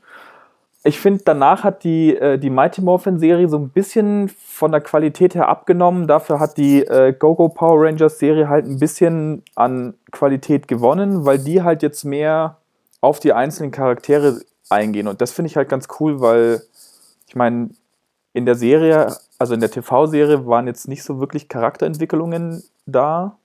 [0.88, 5.34] Ich finde, danach hat die, äh, die Mighty Morphin-Serie so ein bisschen von der Qualität
[5.34, 6.06] her abgenommen.
[6.06, 11.64] Dafür hat die äh, Go-Go Power Rangers-Serie halt ein bisschen an Qualität gewonnen, weil die
[11.64, 12.58] halt jetzt mehr
[13.02, 15.08] auf die einzelnen Charaktere eingehen.
[15.08, 16.62] Und das finde ich halt ganz cool, weil
[17.28, 17.72] ich meine,
[18.34, 23.40] in der Serie, also in der TV-Serie, waren jetzt nicht so wirklich Charakterentwicklungen da,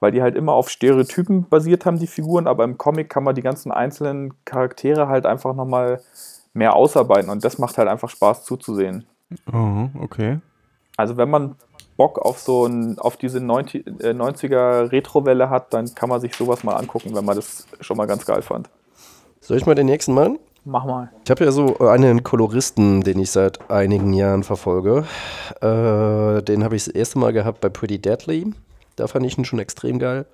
[0.00, 3.34] weil die halt immer auf Stereotypen basiert haben, die Figuren, aber im Comic kann man
[3.34, 6.00] die ganzen einzelnen Charaktere halt einfach nochmal
[6.54, 9.04] mehr ausarbeiten und das macht halt einfach Spaß zuzusehen.
[9.52, 10.38] Oh, okay.
[10.96, 11.56] Also wenn man
[11.96, 16.64] Bock auf so ein, auf diese 90er äh, Retro-Welle hat, dann kann man sich sowas
[16.64, 18.68] mal angucken, wenn man das schon mal ganz geil fand.
[19.40, 20.38] Soll ich mal den nächsten machen?
[20.64, 21.10] Mach mal.
[21.24, 25.04] Ich habe ja so einen Koloristen, den ich seit einigen Jahren verfolge.
[25.60, 28.52] Äh, den habe ich das erste Mal gehabt bei Pretty Deadly.
[28.96, 30.24] Da fand ich ihn schon extrem geil.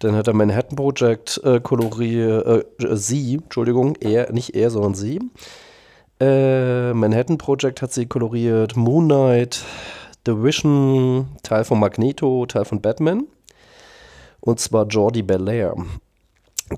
[0.00, 5.20] Dann hat er Manhattan Project äh, koloriert, äh, sie, Entschuldigung, er, nicht er, sondern sie.
[6.20, 9.64] Äh, Manhattan Project hat sie koloriert, Moon Knight,
[10.26, 13.24] The Vision, Teil von Magneto, Teil von Batman.
[14.40, 15.74] Und zwar Jordi Belair,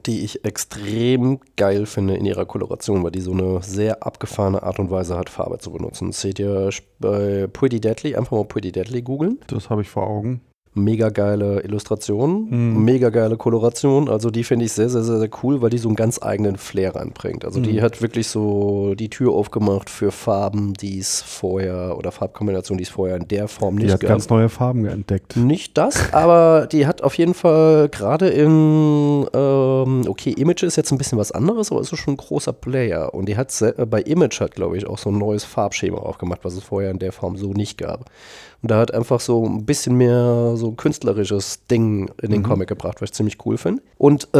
[0.07, 4.79] die ich extrem geil finde in ihrer Koloration, weil die so eine sehr abgefahrene Art
[4.79, 6.09] und Weise hat, Farbe zu benutzen.
[6.09, 9.41] Das seht ihr bei Pretty Deadly, einfach mal Pretty Deadly googeln.
[9.49, 10.41] Das habe ich vor Augen
[10.75, 12.85] mega geile Illustration, mhm.
[12.85, 14.09] mega geile Koloration.
[14.09, 16.57] Also die finde ich sehr, sehr, sehr, sehr cool, weil die so einen ganz eigenen
[16.57, 17.45] Flair reinbringt.
[17.45, 17.65] Also mhm.
[17.65, 22.85] die hat wirklich so die Tür aufgemacht für Farben, die es vorher oder Farbkombinationen, die
[22.85, 24.01] es vorher in der Form nicht gab.
[24.01, 25.37] Die hat ganz neue Farben entdeckt.
[25.37, 30.93] Nicht das, aber die hat auf jeden Fall gerade in ähm, okay, Image ist jetzt
[30.93, 33.15] ein bisschen was anderes, aber es ist schon ein großer Player.
[33.15, 33.49] Und die hat
[33.89, 36.99] bei Image hat, glaube ich, auch so ein neues Farbschema aufgemacht, was es vorher in
[36.99, 38.11] der Form so nicht gab.
[38.61, 42.47] Und da hat einfach so ein bisschen mehr so künstlerisches Ding in den mhm.
[42.47, 43.83] Comic gebracht, was ich ziemlich cool finde.
[43.99, 44.39] Und äh,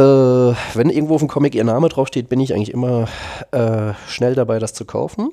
[0.73, 3.07] wenn irgendwo auf dem Comic ihr Name draufsteht, bin ich eigentlich immer
[3.51, 5.29] äh, schnell dabei, das zu kaufen.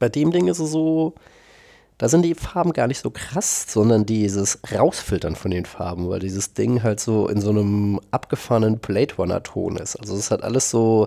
[0.00, 1.14] Bei dem Ding ist es so,
[1.98, 6.18] da sind die Farben gar nicht so krass, sondern dieses Rausfiltern von den Farben, weil
[6.18, 9.96] dieses Ding halt so in so einem abgefahrenen Blade Runner Ton ist.
[9.96, 11.06] Also es hat alles so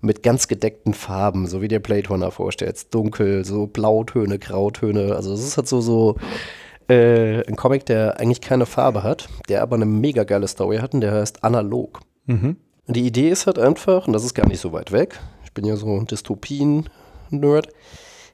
[0.00, 2.94] mit ganz gedeckten Farben, so wie der Blade Runner vorstellt.
[2.94, 5.16] Dunkel, so Blautöne, Grautöne.
[5.16, 6.16] Also es ist halt so, so
[6.88, 10.94] äh, ein Comic, der eigentlich keine Farbe hat, der aber eine mega geile Story hat
[10.94, 12.00] und der heißt Analog.
[12.26, 12.56] Mhm.
[12.86, 15.52] Und die Idee ist halt einfach, und das ist gar nicht so weit weg, ich
[15.52, 17.68] bin ja so ein Dystopien-Nerd,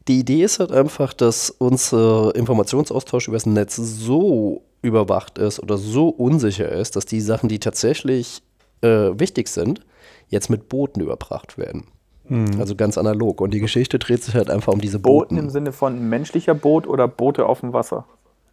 [0.08, 6.08] die Idee ist halt einfach, dass unser Informationsaustausch übers Netz so überwacht ist oder so
[6.08, 8.42] unsicher ist, dass die Sachen, die tatsächlich
[8.82, 8.88] äh,
[9.18, 9.80] wichtig sind,
[10.28, 11.84] jetzt mit Booten überbracht werden.
[12.28, 12.60] Mhm.
[12.60, 13.40] Also ganz analog.
[13.40, 15.36] Und die Geschichte dreht sich halt einfach um diese Booten.
[15.36, 18.06] Booten im Sinne von menschlicher Boot oder Boote auf dem Wasser?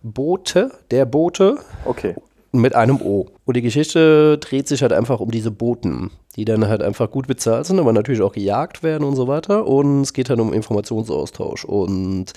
[0.04, 1.58] Boote, der Boote.
[1.86, 2.16] Okay.
[2.54, 3.28] Mit einem O.
[3.46, 7.26] Und die Geschichte dreht sich halt einfach um diese Boten, die dann halt einfach gut
[7.28, 9.66] bezahlt sind, aber natürlich auch gejagt werden und so weiter.
[9.68, 11.64] Und es geht halt um Informationsaustausch.
[11.64, 12.34] Und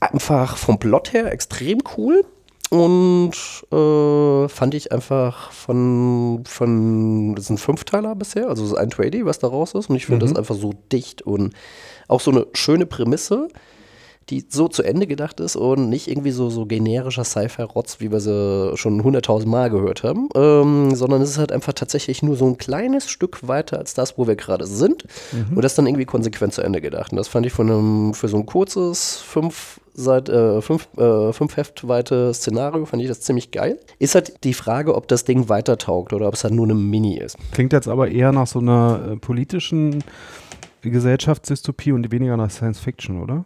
[0.00, 2.24] einfach vom Plot her extrem cool.
[2.70, 3.32] Und
[3.70, 9.26] äh, fand ich einfach von, von, das sind Fünfteiler bisher, also es ist ein Trady,
[9.26, 9.90] was da raus ist.
[9.90, 10.30] Und ich finde Mhm.
[10.30, 11.52] das einfach so dicht und
[12.08, 13.48] auch so eine schöne Prämisse,
[14.30, 18.20] die so zu Ende gedacht ist und nicht irgendwie so, so generischer Sci-Fi-Rotz, wie wir
[18.20, 22.46] sie schon hunderttausend Mal gehört haben, ähm, sondern es ist halt einfach tatsächlich nur so
[22.46, 25.04] ein kleines Stück weiter als das, wo wir gerade sind.
[25.54, 27.12] Und das dann irgendwie konsequent zu Ende gedacht.
[27.12, 31.32] Und das fand ich von einem, für so ein kurzes fünf seit äh, fünf, äh,
[31.32, 33.78] fünf Heft weite Szenario fand ich das ziemlich geil.
[33.98, 36.74] Ist halt die Frage, ob das Ding weiter taugt oder ob es halt nur eine
[36.74, 37.36] Mini ist.
[37.52, 40.02] Klingt jetzt aber eher nach so einer äh, politischen
[40.82, 43.44] Gesellschaftsdystopie und weniger nach Science Fiction, oder?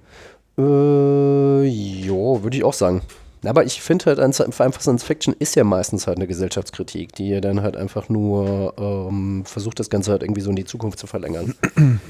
[0.59, 3.03] Äh, jo, würde ich auch sagen.
[3.45, 7.29] Aber ich finde halt, ein- einfach Science Fiction ist ja meistens halt eine Gesellschaftskritik, die
[7.29, 10.99] ja dann halt einfach nur ähm, versucht, das Ganze halt irgendwie so in die Zukunft
[10.99, 11.55] zu verlängern.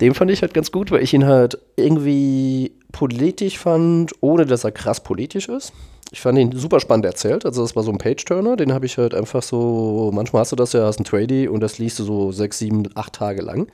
[0.00, 4.62] Den fand ich halt ganz gut, weil ich ihn halt irgendwie politisch fand, ohne dass
[4.64, 5.72] er krass politisch ist.
[6.12, 7.44] Ich fand ihn super spannend erzählt.
[7.44, 10.12] Also, das war so ein Page-Turner, den habe ich halt einfach so.
[10.14, 12.88] Manchmal hast du das ja, hast ein Tradie und das liest du so sechs, sieben,
[12.94, 13.66] acht Tage lang.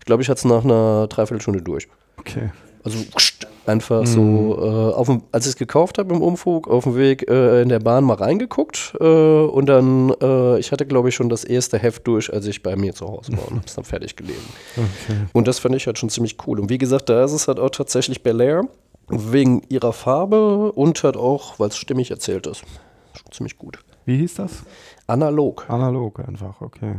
[0.00, 1.86] Ich glaube, ich hatte es nach einer Dreiviertelstunde durch.
[2.16, 2.50] Okay.
[2.94, 3.04] Also
[3.66, 7.62] einfach so, äh, auf als ich es gekauft habe im Umflug, auf dem Weg äh,
[7.62, 11.44] in der Bahn mal reingeguckt äh, und dann, äh, ich hatte glaube ich schon das
[11.44, 14.16] erste Heft durch, als ich bei mir zu Hause war und habe es dann fertig
[14.16, 14.48] gelesen.
[14.76, 15.18] Okay.
[15.32, 16.60] Und das fand ich halt schon ziemlich cool.
[16.60, 18.62] Und wie gesagt, da ist es halt auch tatsächlich Bel Air,
[19.08, 22.62] wegen ihrer Farbe und halt auch, weil es stimmig erzählt ist.
[23.14, 23.78] Schon ziemlich gut.
[24.04, 24.62] Wie hieß das?
[25.06, 25.66] Analog.
[25.68, 26.96] Analog einfach, okay.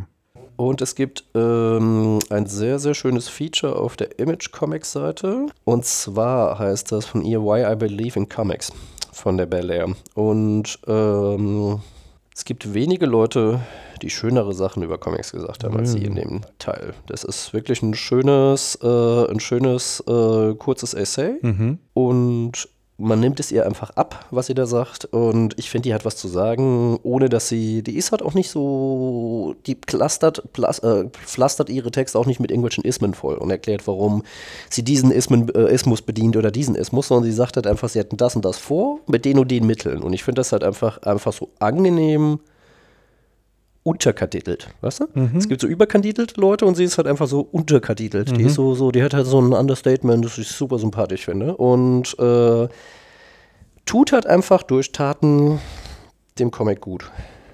[0.59, 5.45] Und es gibt ähm, ein sehr, sehr schönes Feature auf der Image Comics Seite.
[5.63, 8.73] Und zwar heißt das von ihr Why I Believe in Comics
[9.13, 9.87] von der Bel Air.
[10.15, 11.79] Und ähm,
[12.35, 13.61] es gibt wenige Leute,
[14.01, 16.93] die schönere Sachen über Comics gesagt haben als sie in dem Teil.
[17.07, 21.37] Das ist wirklich ein schönes, äh, ein schönes äh, kurzes Essay.
[21.41, 21.79] Mhm.
[21.93, 22.67] Und
[22.99, 25.05] man nimmt es ihr einfach ab, was sie da sagt.
[25.05, 28.33] Und ich finde, die hat was zu sagen, ohne dass sie, die ist halt auch
[28.33, 33.35] nicht so, die clustert, plas, äh, pflastert ihre Texte auch nicht mit irgendwelchen Ismen voll
[33.35, 34.23] und erklärt, warum
[34.69, 37.99] sie diesen Ismen, äh, Ismus bedient oder diesen Ismus, sondern sie sagt halt einfach, sie
[37.99, 40.03] hätten das und das vor, mit den und den Mitteln.
[40.03, 42.39] Und ich finde das halt einfach, einfach so angenehm
[43.89, 45.06] unterkatitelt, weißt du?
[45.36, 48.38] Es gibt so überkatitelte Leute und sie ist halt einfach so unterkatitelt.
[48.38, 51.58] Die ist so, so, die hat halt so ein Understatement, das ich super sympathisch finde.
[51.58, 52.67] Und äh,
[53.86, 55.60] tut halt einfach durch Taten
[56.38, 57.12] dem Comic gut.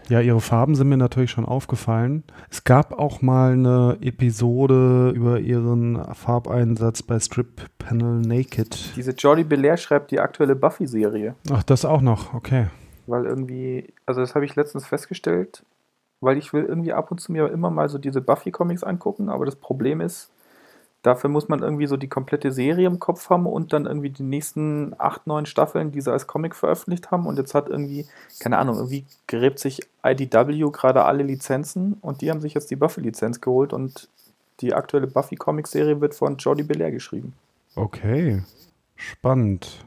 [0.09, 2.23] Ja, ihre Farben sind mir natürlich schon aufgefallen.
[2.51, 8.91] Es gab auch mal eine Episode über ihren Farbeinsatz bei Strip Panel Naked.
[8.97, 11.35] Diese Jordi Belair schreibt die aktuelle Buffy-Serie.
[11.49, 12.67] Ach, das auch noch, okay.
[13.07, 15.63] Weil irgendwie, also das habe ich letztens festgestellt,
[16.21, 19.45] weil ich will irgendwie ab und zu mir immer mal so diese Buffy-Comics angucken, aber
[19.45, 20.31] das Problem ist,
[21.01, 24.23] dafür muss man irgendwie so die komplette Serie im Kopf haben und dann irgendwie die
[24.23, 28.07] nächsten acht, neun Staffeln, die sie als Comic veröffentlicht haben und jetzt hat irgendwie,
[28.39, 32.75] keine Ahnung, irgendwie gräbt sich IDW gerade alle Lizenzen und die haben sich jetzt die
[32.75, 34.09] Buffy-Lizenz geholt und
[34.61, 37.33] die aktuelle Buffy-Comic-Serie wird von Jordi Belair geschrieben.
[37.75, 38.41] Okay.
[38.95, 39.85] Spannend.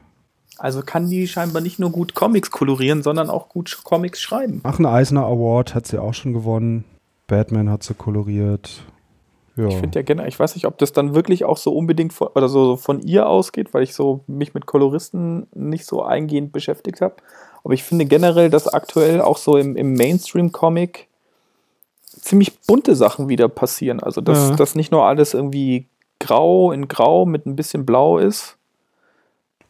[0.59, 4.61] Also kann die scheinbar nicht nur gut Comics kolorieren, sondern auch gut Comics schreiben.
[4.63, 6.83] Ach, einen Eisner Award hat sie auch schon gewonnen.
[7.27, 8.81] Batman hat sie koloriert.
[9.55, 9.67] Ja.
[9.67, 12.27] Ich finde ja generell, ich weiß nicht, ob das dann wirklich auch so unbedingt von,
[12.35, 17.01] oder so von ihr ausgeht, weil ich so mich mit Koloristen nicht so eingehend beschäftigt
[17.01, 17.15] habe.
[17.63, 21.07] Aber ich finde generell, dass aktuell auch so im, im Mainstream-Comic
[22.03, 24.01] ziemlich bunte Sachen wieder passieren.
[24.01, 24.55] Also dass Ja.
[24.55, 25.87] das nicht nur alles irgendwie
[26.19, 28.57] grau in grau mit ein bisschen blau ist,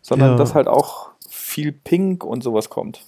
[0.10, 0.38] sondern Ja.
[0.38, 3.06] dass halt auch viel Pink und sowas kommt.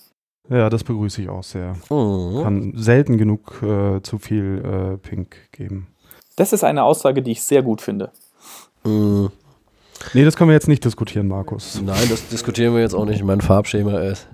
[0.49, 1.75] ja, das begrüße ich auch sehr.
[1.89, 2.43] Mhm.
[2.43, 5.87] Kann selten genug äh, zu viel äh, Pink geben.
[6.35, 8.11] Das ist eine Aussage, die ich sehr gut finde.
[8.83, 9.31] Mhm.
[10.13, 11.81] Nee, das können wir jetzt nicht diskutieren, Markus.
[11.81, 13.23] Nein, das diskutieren wir jetzt auch nicht.
[13.23, 14.27] Mein Farbschema ist.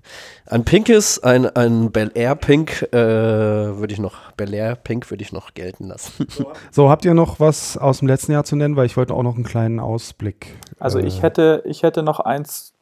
[0.46, 5.24] Ein pinkes, ein, ein Bel Air Pink äh, würde ich noch, Bel Air Pink würde
[5.24, 6.28] ich noch gelten lassen.
[6.72, 8.76] So, habt ihr noch was aus dem letzten Jahr zu nennen?
[8.76, 10.58] Weil ich wollte auch noch einen kleinen Ausblick.
[10.80, 12.74] Also äh, ich hätte, ich hätte noch eins,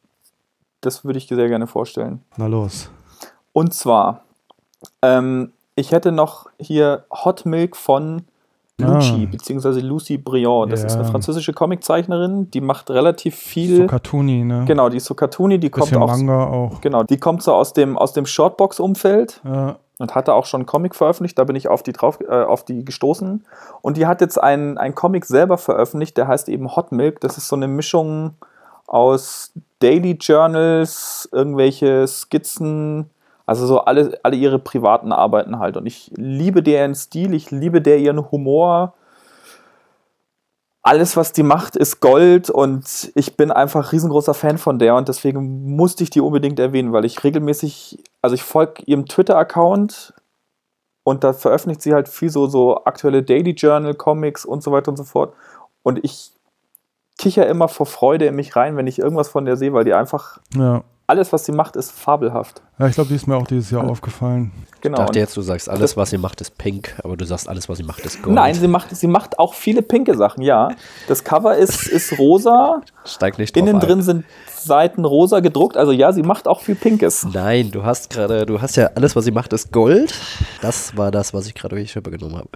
[0.82, 2.22] das würde ich sehr gerne vorstellen.
[2.38, 2.90] Na los.
[3.54, 4.26] Und zwar,
[5.02, 8.24] ähm, ich hätte noch hier Hot Milk von
[8.78, 9.32] Lucci, Ah.
[9.32, 10.72] beziehungsweise Lucy Briand.
[10.72, 10.88] Das Ja.
[10.88, 13.78] ist eine französische Comiczeichnerin, die macht relativ viel.
[13.78, 14.66] So Cartoony, ne?
[14.68, 16.08] genau, die ist so cartoony, die kommt auch.
[16.08, 16.82] Manga auch.
[16.82, 19.78] Genau, die kommt so aus dem, aus dem Shortbox-Umfeld Ja.
[20.00, 22.66] und hatte auch schon einen Comic veröffentlicht, da bin ich auf die, drauf, äh, auf
[22.66, 23.46] die gestoßen.
[23.82, 27.22] Und die hat jetzt einen, einen Comic selber veröffentlicht, der heißt eben Hot Milk.
[27.22, 28.34] Das ist so eine Mischung
[28.88, 33.10] aus Daily Journals, irgendwelche Skizzen,
[33.46, 35.78] also so alle, alle ihre privaten Arbeiten halt.
[35.78, 38.94] Und ich liebe deren Stil, ich liebe der ihren Humor.
[40.82, 45.08] alles, was die macht, ist Gold und ich bin einfach riesengroßer Fan von der und
[45.08, 50.14] deswegen musste ich die unbedingt erwähnen, weil ich regelmäßig, also ich folge ihrem Twitter-Account
[51.04, 54.90] und da veröffentlicht sie halt viel so, so aktuelle Daily Journal, Comics und so weiter
[54.90, 55.34] und so fort.
[55.82, 56.32] Und ich
[57.18, 59.94] kicher immer vor Freude in mich rein, wenn ich irgendwas von der sehe, weil die
[59.94, 60.84] einfach Ja.
[61.08, 62.62] Alles, was sie macht, ist fabelhaft.
[62.80, 64.52] ja, ich glaube, die ist mir auch dieses Jahr aufgefallen.
[64.82, 64.98] Genau.
[64.98, 67.70] Ich dachte jetzt, du sagst, alles, was sie macht, ist pink, aber du sagst, alles,
[67.70, 68.36] was sie macht, ist gold.
[68.36, 70.70] Nein, sie macht, sie macht auch viele pinke Sachen, ja.
[71.08, 73.82] Das Cover ist, ist rosa, Steig nicht drauf innen ein.
[73.82, 77.28] drin sind Seiten rosa gedruckt, also ja, sie macht auch viel Pinkes.
[77.32, 80.14] Nein, du hast gerade, du hast ja alles, was sie macht, ist Gold.
[80.62, 82.50] Das war das, was ich gerade durch die Schippe genommen habe.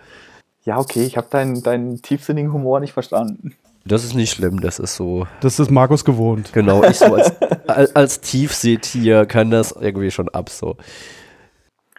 [0.63, 3.55] Ja, okay, ich habe deinen, deinen tiefsinnigen Humor nicht verstanden.
[3.89, 5.27] Das ist nicht schlimm, das ist so.
[5.41, 6.53] Das ist Markus gewohnt.
[6.53, 7.33] Genau, ich so als,
[7.67, 10.77] als, als Tiefseetier kann das irgendwie schon ab so.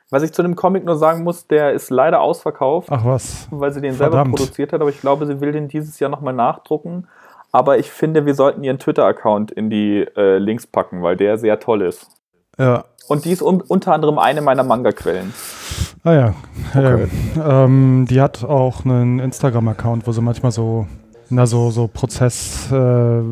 [0.09, 3.47] Was ich zu dem Comic nur sagen muss, der ist leider ausverkauft, Ach was.
[3.51, 4.37] weil sie den selber Verdammt.
[4.37, 7.07] produziert hat, aber ich glaube, sie will den dieses Jahr nochmal nachdrucken.
[7.53, 11.59] Aber ich finde, wir sollten ihren Twitter-Account in die äh, Links packen, weil der sehr
[11.59, 12.07] toll ist.
[12.59, 12.85] Ja.
[13.09, 15.33] Und die ist un unter anderem eine meiner Manga-Quellen.
[16.05, 16.35] Ah ja.
[16.75, 17.09] Okay.
[17.37, 17.65] ja.
[17.65, 20.87] Ähm, die hat auch einen Instagram-Account, wo sie manchmal so,
[21.31, 23.23] na so, so Prozess äh,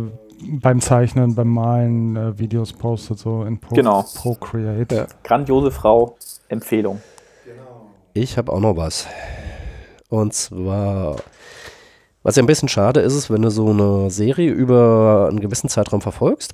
[0.61, 4.05] beim Zeichnen, beim Malen äh, Videos postet, so in Pro Genau.
[4.15, 5.07] Procreate.
[5.25, 6.17] Grandiose Frau,
[6.49, 7.01] Empfehlung.
[8.15, 9.07] Ich habe auch noch was.
[10.09, 11.17] Und zwar,
[12.23, 15.69] was ja ein bisschen schade ist, ist, wenn du so eine Serie über einen gewissen
[15.69, 16.53] Zeitraum verfolgst.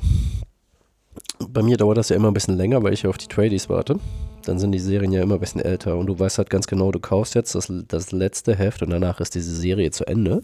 [1.48, 3.68] Bei mir dauert das ja immer ein bisschen länger, weil ich ja auf die Tradies
[3.68, 3.98] warte.
[4.44, 6.90] Dann sind die Serien ja immer ein bisschen älter und du weißt halt ganz genau,
[6.90, 10.42] du kaufst jetzt das, das letzte Heft und danach ist diese Serie zu Ende.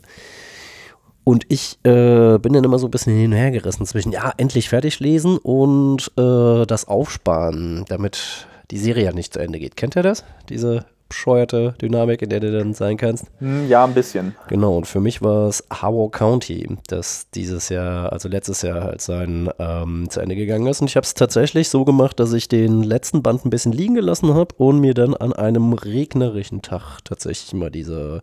[1.24, 4.32] Und ich äh, bin dann immer so ein bisschen hin und her gerissen zwischen, ja,
[4.36, 9.76] endlich fertig lesen und äh, das Aufsparen, damit die Serie ja nicht zu Ende geht.
[9.76, 10.24] Kennt ihr das?
[10.48, 13.26] Diese bescheuerte Dynamik, in der du dann sein kannst?
[13.38, 14.34] Hm, ja, ein bisschen.
[14.48, 19.02] Genau, und für mich war es Howard County, das dieses Jahr, also letztes Jahr halt
[19.02, 20.80] sein ähm, zu Ende gegangen ist.
[20.80, 23.94] Und ich habe es tatsächlich so gemacht, dass ich den letzten Band ein bisschen liegen
[23.94, 28.22] gelassen habe und mir dann an einem regnerischen Tag tatsächlich mal diese,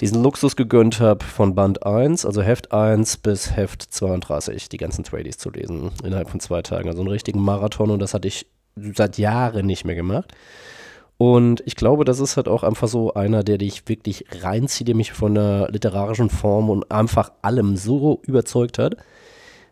[0.00, 5.04] diesen Luxus gegönnt habe, von Band 1, also Heft 1 bis Heft 32, die ganzen
[5.04, 6.88] Tradies zu lesen, innerhalb von zwei Tagen.
[6.88, 10.32] Also einen richtigen Marathon und das hatte ich seit Jahren nicht mehr gemacht.
[11.16, 14.96] Und ich glaube, das ist halt auch einfach so einer, der dich wirklich reinzieht, der
[14.96, 18.96] mich von der literarischen Form und einfach allem so überzeugt hat.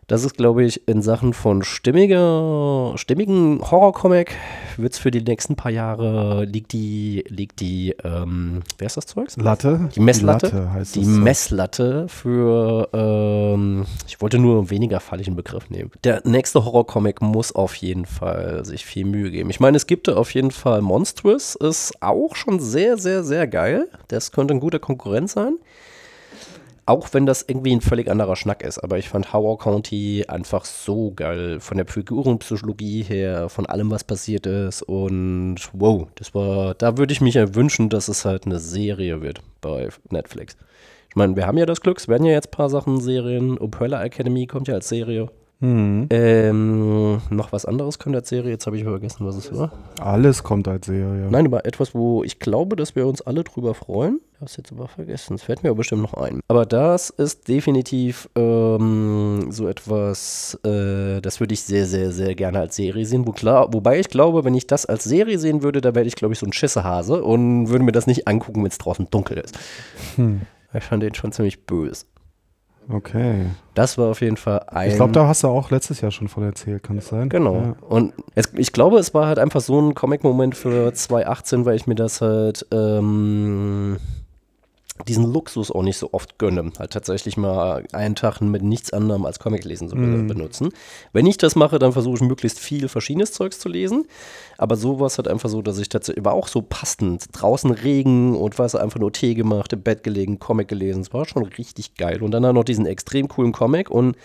[0.07, 4.35] Das ist, glaube ich, in Sachen von stimmiger, stimmigen Horrorcomic
[4.77, 9.05] wird es für die nächsten paar Jahre, liegt die, liegt die, ähm, wer ist das
[9.05, 9.37] Zeugs?
[9.37, 9.89] Latte?
[9.95, 10.47] Die Messlatte?
[10.47, 11.07] Latte heißt Die es.
[11.07, 15.91] Messlatte für, ähm, ich wollte nur einen weniger falligen Begriff nehmen.
[16.03, 19.49] Der nächste Horrorcomic muss auf jeden Fall sich viel Mühe geben.
[19.49, 23.47] Ich meine, es gibt da auf jeden Fall Monstrous, ist auch schon sehr, sehr, sehr
[23.47, 23.87] geil.
[24.07, 25.57] Das könnte ein guter Konkurrent sein.
[26.85, 28.79] Auch wenn das irgendwie ein völlig anderer Schnack ist.
[28.79, 31.59] Aber ich fand Howard County einfach so geil.
[31.61, 34.81] Von der Figurenpsychologie her, von allem, was passiert ist.
[34.81, 39.21] Und wow, das war, da würde ich mich ja wünschen, dass es halt eine Serie
[39.21, 40.57] wird bei Netflix.
[41.09, 43.57] Ich meine, wir haben ja das Glück, es werden ja jetzt ein paar Sachen Serien.
[43.57, 45.29] Umbrella Academy kommt ja als Serie.
[45.63, 46.07] Hm.
[46.09, 48.51] Ähm, noch was anderes kommt als Serie.
[48.51, 49.71] Jetzt habe ich vergessen, was es war.
[49.97, 51.29] Alles kommt als Serie.
[51.31, 54.19] Nein, aber etwas, wo ich glaube, dass wir uns alle drüber freuen.
[54.33, 55.35] Ich habe es jetzt aber vergessen.
[55.35, 56.41] Es fällt mir aber bestimmt noch ein.
[56.49, 62.59] Aber das ist definitiv ähm, so etwas, äh, das würde ich sehr, sehr, sehr gerne
[62.59, 63.25] als Serie sehen.
[63.25, 66.15] Wo klar, wobei ich glaube, wenn ich das als Serie sehen würde, da wäre ich,
[66.15, 69.37] glaube ich, so ein Schissehase und würde mir das nicht angucken, wenn es draußen dunkel
[69.37, 69.57] ist.
[70.17, 70.41] Hm.
[70.73, 72.05] Ich fand den schon ziemlich böse.
[72.89, 73.45] Okay.
[73.73, 74.89] Das war auf jeden Fall ein.
[74.89, 77.29] Ich glaube, da hast du auch letztes Jahr schon von erzählt, kann es sein?
[77.29, 77.55] Genau.
[77.55, 77.75] Ja.
[77.87, 81.87] Und es, ich glaube, es war halt einfach so ein Comic-Moment für 2018, weil ich
[81.87, 83.97] mir das halt ähm,
[85.07, 86.71] diesen Luxus auch nicht so oft gönne.
[86.79, 90.27] Halt tatsächlich mal einen Tag mit nichts anderem als Comic lesen zu Mhm.
[90.27, 90.69] benutzen.
[91.11, 94.05] Wenn ich das mache, dann versuche ich möglichst viel verschiedenes Zeugs zu lesen.
[94.57, 97.25] Aber so war es halt einfach so, dass ich tatsächlich, war auch so passend.
[97.33, 101.01] Draußen Regen und was einfach nur Tee gemacht, im Bett gelegen, Comic gelesen.
[101.01, 102.21] Es war schon richtig geil.
[102.21, 104.15] Und dann halt noch diesen extrem coolen Comic und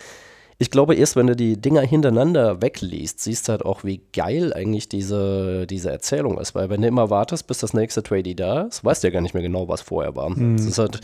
[0.61, 4.53] ich glaube, erst wenn du die Dinger hintereinander wegliest, siehst du halt auch, wie geil
[4.53, 6.55] eigentlich diese, diese Erzählung ist.
[6.57, 9.21] Weil wenn du immer wartest, bis das nächste Tradie da ist, weißt du ja gar
[9.21, 10.31] nicht mehr genau, was vorher war.
[10.57, 11.01] Es ist halt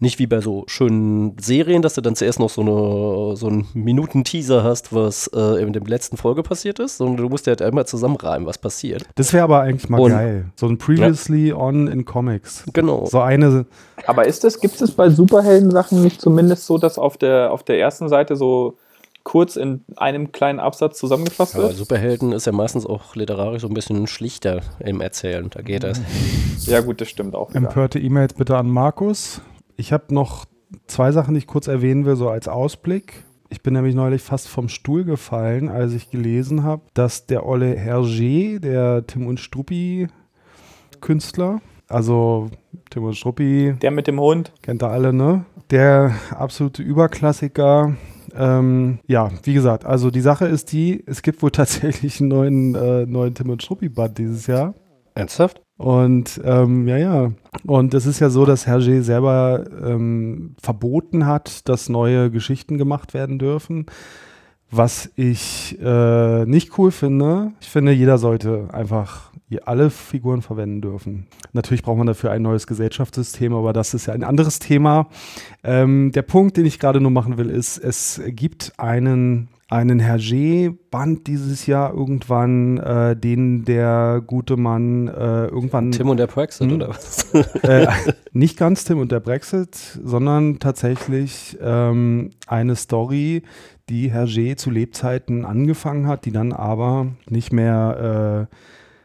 [0.00, 3.68] nicht wie bei so schönen Serien, dass du dann zuerst noch so, eine, so einen
[3.74, 7.62] Minuten-Teaser hast, was äh, in der letzten Folge passiert ist, sondern du musst dir halt
[7.62, 9.04] einmal zusammenreimen, was passiert.
[9.16, 10.46] Das wäre aber eigentlich mal Und- geil.
[10.56, 12.64] So ein Previously on in Comics.
[12.72, 13.04] Genau.
[13.06, 13.66] So eine,
[14.06, 17.78] Aber ist das, gibt es bei Superhelden-Sachen nicht zumindest so, dass auf der, auf der
[17.78, 18.78] ersten Seite so
[19.24, 21.76] kurz in einem kleinen Absatz zusammengefasst Aber wird?
[21.76, 25.48] Superhelden ist ja meistens auch literarisch so ein bisschen schlichter im Erzählen.
[25.50, 26.00] Da geht das.
[26.66, 27.50] Ja, gut, das stimmt auch.
[27.50, 27.58] wieder.
[27.58, 29.40] empörte E-Mails bitte an Markus.
[29.76, 30.44] Ich habe noch
[30.86, 33.24] zwei Sachen, die ich kurz erwähnen will, so als Ausblick.
[33.48, 37.74] Ich bin nämlich neulich fast vom Stuhl gefallen, als ich gelesen habe, dass der Olle
[37.74, 40.06] Hergé, der Tim und Struppi
[41.00, 42.50] Künstler, also
[42.90, 43.74] Tim und Struppi.
[43.82, 44.52] Der mit dem Hund.
[44.62, 45.44] Kennt ihr alle, ne?
[45.70, 47.96] Der absolute Überklassiker.
[48.36, 52.74] Ähm, ja, wie gesagt, also die Sache ist die, es gibt wohl tatsächlich einen neuen,
[52.74, 54.74] äh, neuen Tim und Struppi-Band dieses Jahr.
[55.14, 55.60] Ernsthaft?
[55.76, 57.32] Und ähm, ja, ja.
[57.66, 63.14] Und es ist ja so, dass Hergé selber ähm, verboten hat, dass neue Geschichten gemacht
[63.14, 63.86] werden dürfen.
[64.70, 67.52] Was ich äh, nicht cool finde.
[67.60, 69.30] Ich finde, jeder sollte einfach
[69.64, 71.26] alle Figuren verwenden dürfen.
[71.52, 75.08] Natürlich braucht man dafür ein neues Gesellschaftssystem, aber das ist ja ein anderes Thema.
[75.64, 81.28] Ähm, der Punkt, den ich gerade nur machen will, ist, es gibt einen einen Hergé-Band
[81.28, 85.92] dieses Jahr irgendwann, äh, den der gute Mann äh, irgendwann.
[85.92, 87.32] Tim und der Brexit, hm, oder was?
[87.62, 87.86] Äh,
[88.32, 93.42] nicht ganz Tim und der Brexit, sondern tatsächlich ähm, eine Story,
[93.88, 98.54] die Hergé zu Lebzeiten angefangen hat, die dann aber nicht mehr äh,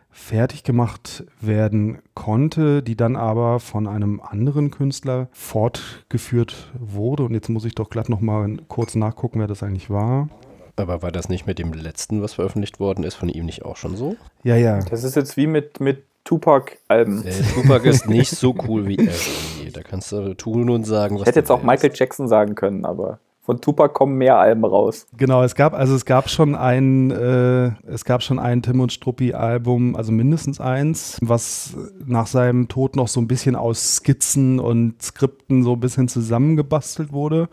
[0.09, 7.23] fertig gemacht werden konnte, die dann aber von einem anderen Künstler fortgeführt wurde.
[7.23, 10.29] Und jetzt muss ich doch glatt noch mal kurz nachgucken, wer das eigentlich war.
[10.75, 13.77] Aber war das nicht mit dem letzten, was veröffentlicht worden ist, von ihm nicht auch
[13.77, 14.17] schon so?
[14.43, 14.79] Ja, ja.
[14.79, 17.25] Das ist jetzt wie mit, mit Tupac-Alben.
[17.25, 19.71] Äh, Tupac ist nicht so cool wie er.
[19.71, 22.85] Da kannst du tun und sagen, was Ich hätte jetzt auch Michael Jackson sagen können,
[22.85, 25.05] aber von Tupac kommen mehr Alben raus.
[25.15, 28.91] Genau, es gab also es gab schon ein äh, es gab schon ein Tim und
[28.91, 34.59] Struppi Album, also mindestens eins, was nach seinem Tod noch so ein bisschen aus Skizzen
[34.59, 37.47] und Skripten so ein bisschen zusammengebastelt wurde,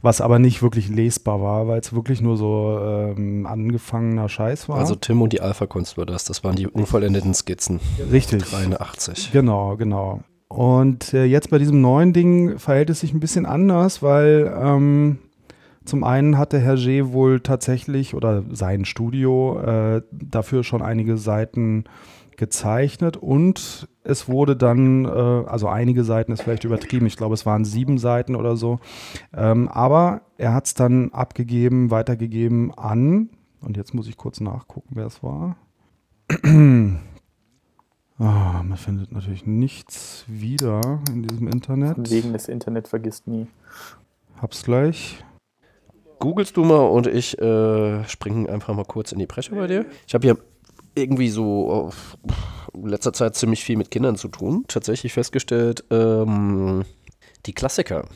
[0.00, 4.78] was aber nicht wirklich lesbar war, weil es wirklich nur so ähm, angefangener Scheiß war.
[4.78, 7.80] Also Tim und die Alpha Kunst war das, das waren die unvollendeten Skizzen.
[8.10, 8.44] Richtig.
[8.44, 9.30] 83.
[9.32, 10.20] Genau, genau.
[10.48, 15.18] Und äh, jetzt bei diesem neuen Ding verhält es sich ein bisschen anders, weil ähm,
[15.84, 21.84] zum einen hatte Hergé wohl tatsächlich oder sein Studio äh, dafür schon einige Seiten
[22.36, 27.46] gezeichnet und es wurde dann, äh, also einige Seiten ist vielleicht übertrieben, ich glaube es
[27.46, 28.80] waren sieben Seiten oder so,
[29.32, 33.30] ähm, aber er hat es dann abgegeben, weitergegeben an,
[33.64, 35.56] und jetzt muss ich kurz nachgucken, wer es war.
[36.30, 36.36] oh,
[38.18, 42.10] man findet natürlich nichts wieder in diesem Internet.
[42.10, 43.46] Wegen des Internet vergisst nie.
[44.40, 45.24] Hab's gleich
[46.24, 49.84] googelst du mal und ich äh, springe einfach mal kurz in die Bresche bei dir.
[50.06, 50.34] Ich habe ja
[50.94, 51.90] irgendwie so
[52.72, 54.64] in letzter Zeit ziemlich viel mit Kindern zu tun.
[54.66, 56.86] Tatsächlich festgestellt, ähm,
[57.44, 58.06] die Klassiker,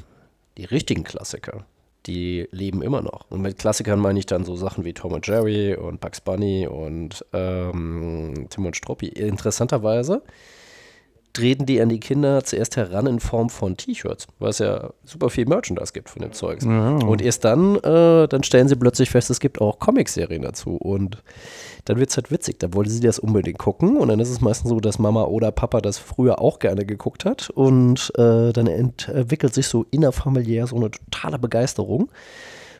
[0.57, 1.67] die richtigen Klassiker,
[2.07, 3.31] die leben immer noch.
[3.31, 6.67] Und mit Klassikern meine ich dann so Sachen wie Tom und Jerry und Bugs Bunny
[6.67, 9.09] und ähm, Tim und Struppi.
[9.09, 10.23] Interessanterweise
[11.39, 15.30] treten die an die Kinder zuerst heran in Form von T-Shirts, weil es ja super
[15.30, 16.64] viel Merchandise gibt von dem Zeugs.
[16.64, 16.97] Ja.
[16.97, 20.76] Und erst dann, äh, dann stellen sie plötzlich fest, es gibt auch Comicserien dazu.
[20.76, 21.22] Und
[21.84, 22.59] dann wird es halt witzig.
[22.59, 23.99] Da wollte sie das unbedingt gucken.
[23.99, 27.24] Und dann ist es meistens so, dass Mama oder Papa das früher auch gerne geguckt
[27.24, 27.51] hat.
[27.51, 32.11] Und äh, dann entwickelt sich so innerfamiliär so eine totale Begeisterung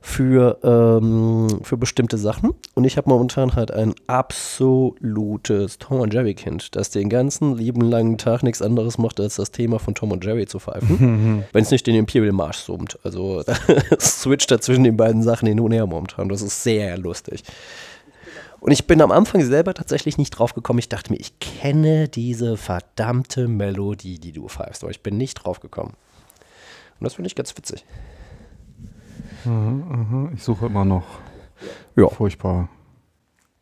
[0.09, 2.55] für, ähm, für bestimmte Sachen.
[2.75, 7.83] Und ich habe momentan halt ein absolutes Tom und Jerry Kind, das den ganzen lieben
[7.83, 11.45] langen Tag nichts anderes macht, als das Thema von Tom und Jerry zu pfeifen.
[11.53, 12.99] Wenn es nicht den Imperial Marsch summt.
[13.05, 13.45] Also
[14.01, 16.31] switcht da zwischen den beiden Sachen hin und her momentan.
[16.31, 17.45] Das ist sehr lustig.
[18.61, 20.79] Und ich bin am Anfang selber tatsächlich nicht drauf gekommen.
[20.79, 25.35] Ich dachte mir, ich kenne diese verdammte Melodie, die du pfeifst, aber ich bin nicht
[25.35, 25.95] drauf gekommen.
[26.99, 27.85] Und das finde ich ganz witzig.
[29.49, 30.31] Mhm, mhm.
[30.35, 31.05] Ich suche immer noch.
[31.97, 32.09] Ja.
[32.09, 32.69] Furchtbar.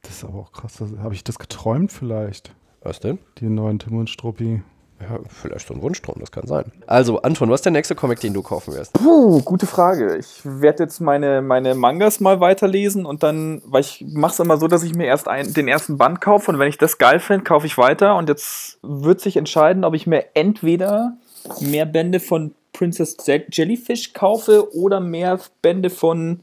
[0.03, 0.83] Das ist aber auch krass.
[1.03, 2.55] Habe ich das geträumt vielleicht?
[2.83, 3.19] Was denn?
[3.39, 4.63] Die neuen Tim und Struppi.
[5.01, 6.73] Ja, vielleicht so ein Wunschtraum, das kann sein.
[6.87, 8.95] Also, Anton, was ist der nächste Comic, den du kaufen wirst?
[8.95, 10.17] Puh, gute Frage.
[10.17, 14.57] Ich werde jetzt meine, meine Mangas mal weiterlesen und dann, weil ich mache es immer
[14.57, 17.21] so, dass ich mir erst ein, den ersten Band kaufe und wenn ich das geil
[17.21, 21.19] finde, kaufe ich weiter und jetzt wird sich entscheiden, ob ich mir entweder
[21.61, 26.43] mehr Bände von Princess Jellyfish kaufe oder mehr Bände von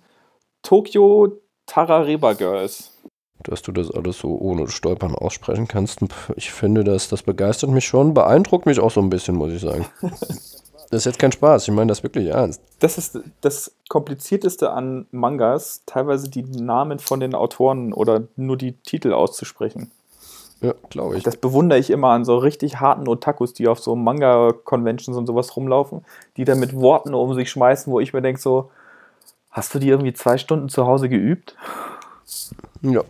[0.64, 2.92] Tokyo Tarareba Girls.
[3.44, 6.00] Dass du das alles so ohne Stolpern aussprechen kannst,
[6.36, 9.62] ich finde, das, das begeistert mich schon, beeindruckt mich auch so ein bisschen, muss ich
[9.62, 9.86] sagen.
[10.90, 12.62] Das ist jetzt kein Spaß, ich meine das wirklich ernst.
[12.78, 18.74] Das ist das Komplizierteste an Mangas, teilweise die Namen von den Autoren oder nur die
[18.74, 19.90] Titel auszusprechen.
[20.64, 21.24] Ja, glaube ich.
[21.24, 25.56] Das bewundere ich immer an so richtig harten Otakus, die auf so Manga-Conventions und sowas
[25.56, 26.06] rumlaufen,
[26.38, 28.72] die da mit Worten um sich schmeißen, wo ich mir denke so,
[29.52, 31.56] hast du die irgendwie zwei Stunden zu Hause geübt?
[32.82, 33.02] Ja.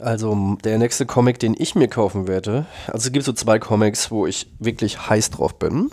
[0.00, 4.10] Also der nächste Comic, den ich mir kaufen werde, also es gibt so zwei Comics,
[4.10, 5.90] wo ich wirklich heiß drauf bin.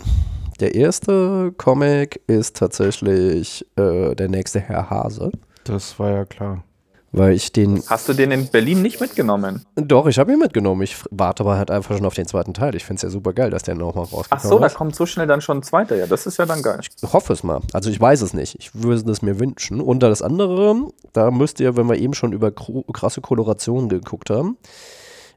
[0.60, 5.30] Der erste Comic ist tatsächlich äh, der nächste Herr Hase,
[5.64, 6.64] Das war ja klar.
[7.12, 9.64] Weil ich den Hast du den in Berlin nicht mitgenommen?
[9.76, 10.82] Doch, ich habe ihn mitgenommen.
[10.82, 12.74] Ich warte aber halt einfach schon auf den zweiten Teil.
[12.74, 14.74] Ich finde es ja super geil, dass der nochmal rausgekommen Ach so, da ist.
[14.74, 15.96] kommt so schnell dann schon ein zweiter.
[15.96, 16.80] Ja, das ist ja dann geil.
[16.82, 17.60] Ich hoffe es mal.
[17.72, 18.56] Also ich weiß es nicht.
[18.58, 19.80] Ich würde es mir wünschen.
[19.80, 24.56] Und das andere, da müsst ihr, wenn wir eben schon über krasse Kolorationen geguckt haben,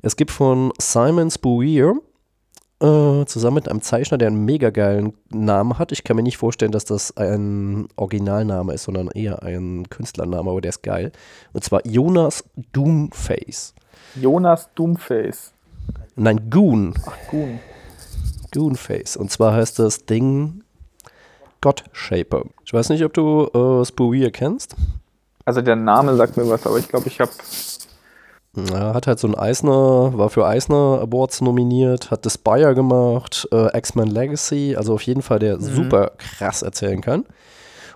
[0.01, 1.95] es gibt von Simon Spurrier
[2.81, 5.91] äh, zusammen mit einem Zeichner, der einen mega geilen Namen hat.
[5.91, 10.61] Ich kann mir nicht vorstellen, dass das ein Originalname ist, sondern eher ein Künstlername, aber
[10.61, 11.11] der ist geil.
[11.53, 13.73] Und zwar Jonas Doomface.
[14.15, 15.53] Jonas Doomface.
[16.15, 16.93] Nein, Goon.
[17.05, 17.59] Ach, Goon.
[18.51, 19.15] Goonface.
[19.15, 20.63] Und zwar heißt das Ding
[21.61, 22.43] Godshaper.
[22.65, 24.75] Ich weiß nicht, ob du äh, Spurrier kennst.
[25.45, 27.31] Also der Name sagt mir was, aber ich glaube, ich habe
[28.55, 33.47] Er hat halt so ein Eisner, war für Eisner Awards nominiert, hat The Spire gemacht,
[33.53, 37.25] äh, X-Men Legacy, also auf jeden Fall der super krass erzählen kann.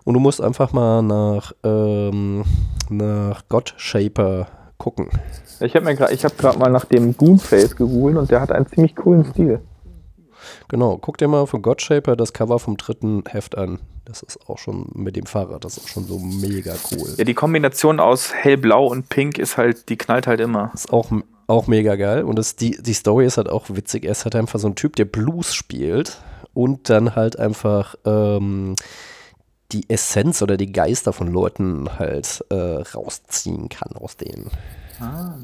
[0.05, 2.45] Und du musst einfach mal nach, ähm,
[2.89, 4.47] nach Godshaper
[4.77, 5.09] gucken.
[5.59, 8.51] ich habe mir gerade ich habe gerade mal nach dem Goonface gegoogelt und der hat
[8.51, 9.59] einen ziemlich coolen Stil.
[10.67, 13.79] Genau, guck dir mal von Godshaper das Cover vom dritten Heft an.
[14.05, 17.15] Das ist auch schon mit dem Fahrrad, das ist auch schon so mega cool.
[17.17, 20.71] Ja, die Kombination aus hellblau und pink ist halt, die knallt halt immer.
[20.75, 21.11] Ist auch,
[21.47, 22.23] auch mega geil.
[22.23, 24.05] Und das, die, die Story ist halt auch witzig.
[24.05, 26.21] Er ist halt einfach so ein Typ, der Blues spielt
[26.53, 28.75] und dann halt einfach ähm,
[29.71, 34.51] die Essenz oder die Geister von Leuten halt äh, rausziehen kann aus denen.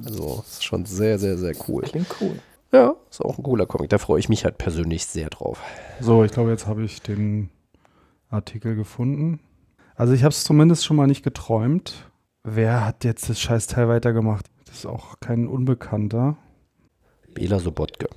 [0.06, 1.84] Also ist schon sehr, sehr, sehr cool.
[1.84, 2.40] Klingt cool.
[2.72, 3.90] Ja, ist auch ein cooler Comic.
[3.90, 5.62] Da freue ich mich halt persönlich sehr drauf.
[6.00, 7.50] So, ich glaube, jetzt habe ich den
[8.30, 9.40] Artikel gefunden.
[9.96, 12.10] Also ich habe es zumindest schon mal nicht geträumt.
[12.44, 14.46] Wer hat jetzt das scheiß Teil weitergemacht?
[14.66, 16.38] Das ist auch kein Unbekannter.
[17.34, 18.08] Bela Sobotke.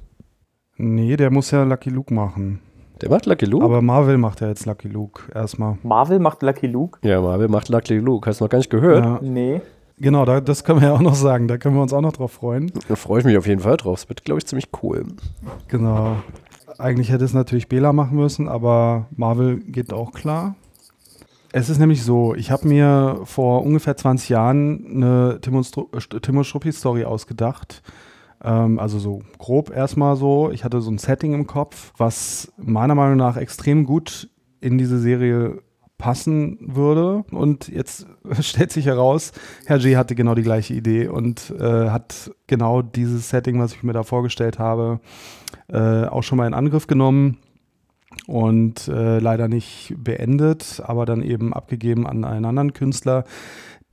[0.76, 2.60] Nee, der muss ja Lucky Luke machen.
[3.00, 3.64] Der macht Lucky Luke?
[3.64, 5.78] Aber Marvel macht ja jetzt Lucky Luke erstmal.
[5.82, 7.00] Marvel macht Lucky Luke?
[7.06, 8.28] ja, Marvel macht Lucky Luke.
[8.28, 9.04] Hast du noch gar nicht gehört?
[9.04, 9.60] Ja, Nee.
[10.04, 11.48] Genau, da, das können wir ja auch noch sagen.
[11.48, 12.70] Da können wir uns auch noch drauf freuen.
[12.86, 13.98] Da freue ich mich auf jeden Fall drauf.
[13.98, 15.04] Es wird, glaube ich, ziemlich cool.
[15.66, 16.16] Genau.
[16.78, 20.54] Eigentlich hätte es natürlich Bela machen müssen, aber Marvel geht auch klar.
[21.52, 25.88] Es ist nämlich so, ich habe mir vor ungefähr 20 Jahren eine Tim und, Stru
[25.92, 27.82] äh, Tim und Struppi Story ausgedacht.
[28.42, 30.50] Ähm, also so grob erstmal so.
[30.50, 34.28] Ich hatte so ein Setting im Kopf, was meiner Meinung nach extrem gut
[34.60, 35.62] in diese Serie
[35.98, 37.24] passen würde.
[37.30, 38.06] Und jetzt
[38.40, 39.32] stellt sich heraus,
[39.66, 43.82] Herr G hatte genau die gleiche Idee und äh, hat genau dieses Setting, was ich
[43.82, 45.00] mir da vorgestellt habe,
[45.68, 47.38] äh, auch schon mal in Angriff genommen
[48.26, 53.24] und äh, leider nicht beendet, aber dann eben abgegeben an einen anderen Künstler,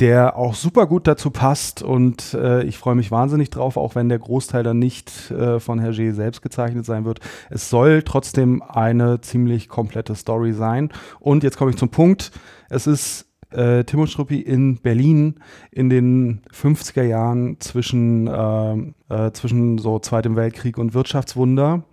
[0.02, 4.10] der auch super gut dazu passt und äh, ich freue mich wahnsinnig drauf, auch wenn
[4.10, 7.20] der Großteil dann nicht äh, von Hergé selbst gezeichnet sein wird.
[7.52, 10.90] Es soll trotzdem eine ziemlich komplette Story sein.
[11.20, 12.32] Und jetzt komme ich zum Punkt.
[12.70, 15.36] Es ist äh, Timo Struppi in Berlin
[15.70, 21.84] in den 50er Jahren zwischen, ähm, äh, zwischen so Zweitem Weltkrieg und Wirtschaftswunder.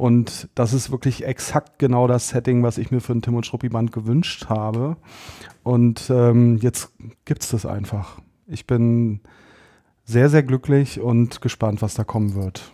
[0.00, 3.44] Und das ist wirklich exakt genau das Setting, was ich mir für ein Tim und
[3.44, 4.96] Struppi-Band gewünscht habe.
[5.62, 6.90] Und ähm, jetzt
[7.26, 8.18] gibt es das einfach.
[8.46, 9.20] Ich bin
[10.06, 12.72] sehr, sehr glücklich und gespannt, was da kommen wird.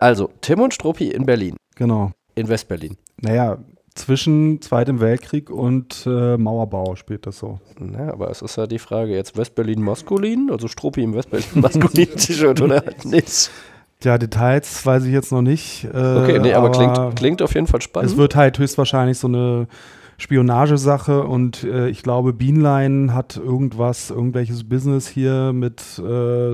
[0.00, 1.54] Also, Tim und Struppi in Berlin.
[1.76, 2.10] Genau.
[2.34, 2.96] In Westberlin.
[3.20, 3.58] Naja,
[3.94, 7.60] zwischen Zweitem Weltkrieg und äh, Mauerbau spielt das so.
[7.78, 12.16] Na, aber es ist ja die Frage, jetzt Westberlin maskulin, also Struppi im Westberlin maskulin
[12.16, 13.52] T-Shirt oder halt nicht.
[14.04, 15.84] Ja, Details weiß ich jetzt noch nicht.
[15.84, 18.10] Äh, Okay, nee, aber, klingt, klingt auf jeden Fall spannend.
[18.10, 19.66] Es wird halt höchstwahrscheinlich so eine
[20.16, 26.52] Spionagesache und äh, ich glaube, Beanline hat irgendwas, irgendwelches Business hier mit äh,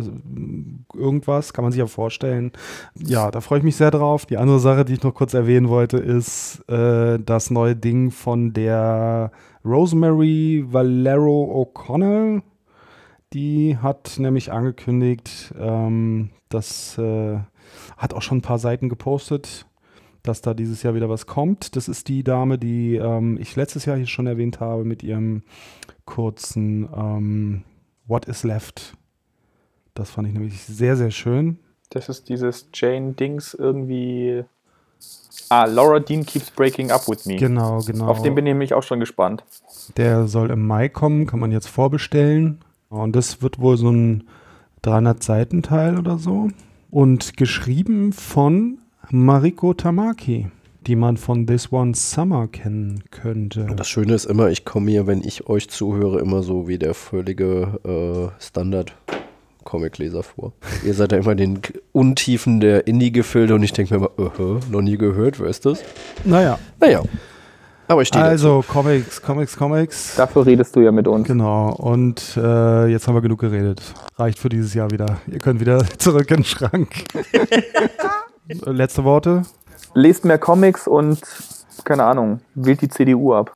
[0.94, 2.52] irgendwas, kann man sich ja vorstellen.
[2.96, 4.24] Ja, da freue ich mich sehr drauf.
[4.24, 8.54] Die andere Sache, die ich noch kurz erwähnen wollte, ist äh, das neue Ding von
[8.54, 9.30] der
[9.64, 12.42] Rosemary Valero O'Connell.
[13.32, 17.38] Die hat nämlich angekündigt, ähm, das äh,
[17.96, 19.66] hat auch schon ein paar Seiten gepostet,
[20.22, 21.76] dass da dieses Jahr wieder was kommt.
[21.76, 25.42] Das ist die Dame, die ähm, ich letztes Jahr hier schon erwähnt habe mit ihrem
[26.04, 27.62] kurzen ähm,
[28.06, 28.94] What is Left.
[29.94, 31.58] Das fand ich nämlich sehr, sehr schön.
[31.90, 34.44] Das ist dieses Jane Dings irgendwie.
[35.48, 37.36] Ah, Laura Dean keeps breaking up with me.
[37.36, 38.06] Genau, genau.
[38.06, 39.44] Auf den bin ich nämlich auch schon gespannt.
[39.96, 42.60] Der soll im Mai kommen, kann man jetzt vorbestellen.
[42.88, 44.28] Und das wird wohl so ein
[44.84, 46.48] 300-Seiten-Teil oder so.
[46.90, 48.78] Und geschrieben von
[49.10, 50.48] Mariko Tamaki,
[50.86, 53.64] die man von This One Summer kennen könnte.
[53.64, 56.78] Und das Schöne ist immer, ich komme mir, wenn ich euch zuhöre, immer so wie
[56.78, 60.52] der völlige äh, Standard-Comic-Leser vor.
[60.84, 61.60] Ihr seid ja immer in den
[61.92, 65.82] Untiefen der Indie-Gefilde und ich denke mir immer, uh noch nie gehört, wer ist das?
[66.24, 67.02] Naja, Naja,
[67.90, 70.14] Aber ich stehe Also, Comics, Comics, Comics.
[70.14, 71.26] Dafür redest du ja mit uns.
[71.26, 73.82] Genau, und äh, jetzt haben wir genug geredet.
[74.16, 75.18] Reicht für dieses Jahr wieder.
[75.26, 76.88] Ihr könnt wieder zurück in den Schrank.
[78.64, 79.42] Letzte Worte?
[79.94, 81.20] Lest mehr Comics und,
[81.82, 83.52] keine Ahnung, wählt die CDU ab.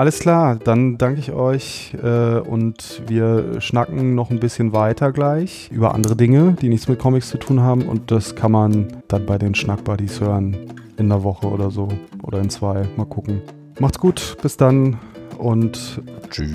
[0.00, 5.68] Alles klar, dann danke ich euch äh, und wir schnacken noch ein bisschen weiter gleich
[5.70, 9.26] über andere Dinge, die nichts mit Comics zu tun haben und das kann man dann
[9.26, 10.56] bei den Schnackbuddies hören
[10.96, 11.88] in einer Woche oder so
[12.22, 12.88] oder in zwei.
[12.96, 13.42] Mal gucken.
[13.78, 14.98] Macht's gut, bis dann
[15.36, 16.50] und tschüss.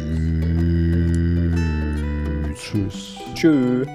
[2.56, 3.18] Tschüss.
[3.36, 3.88] Tschüss.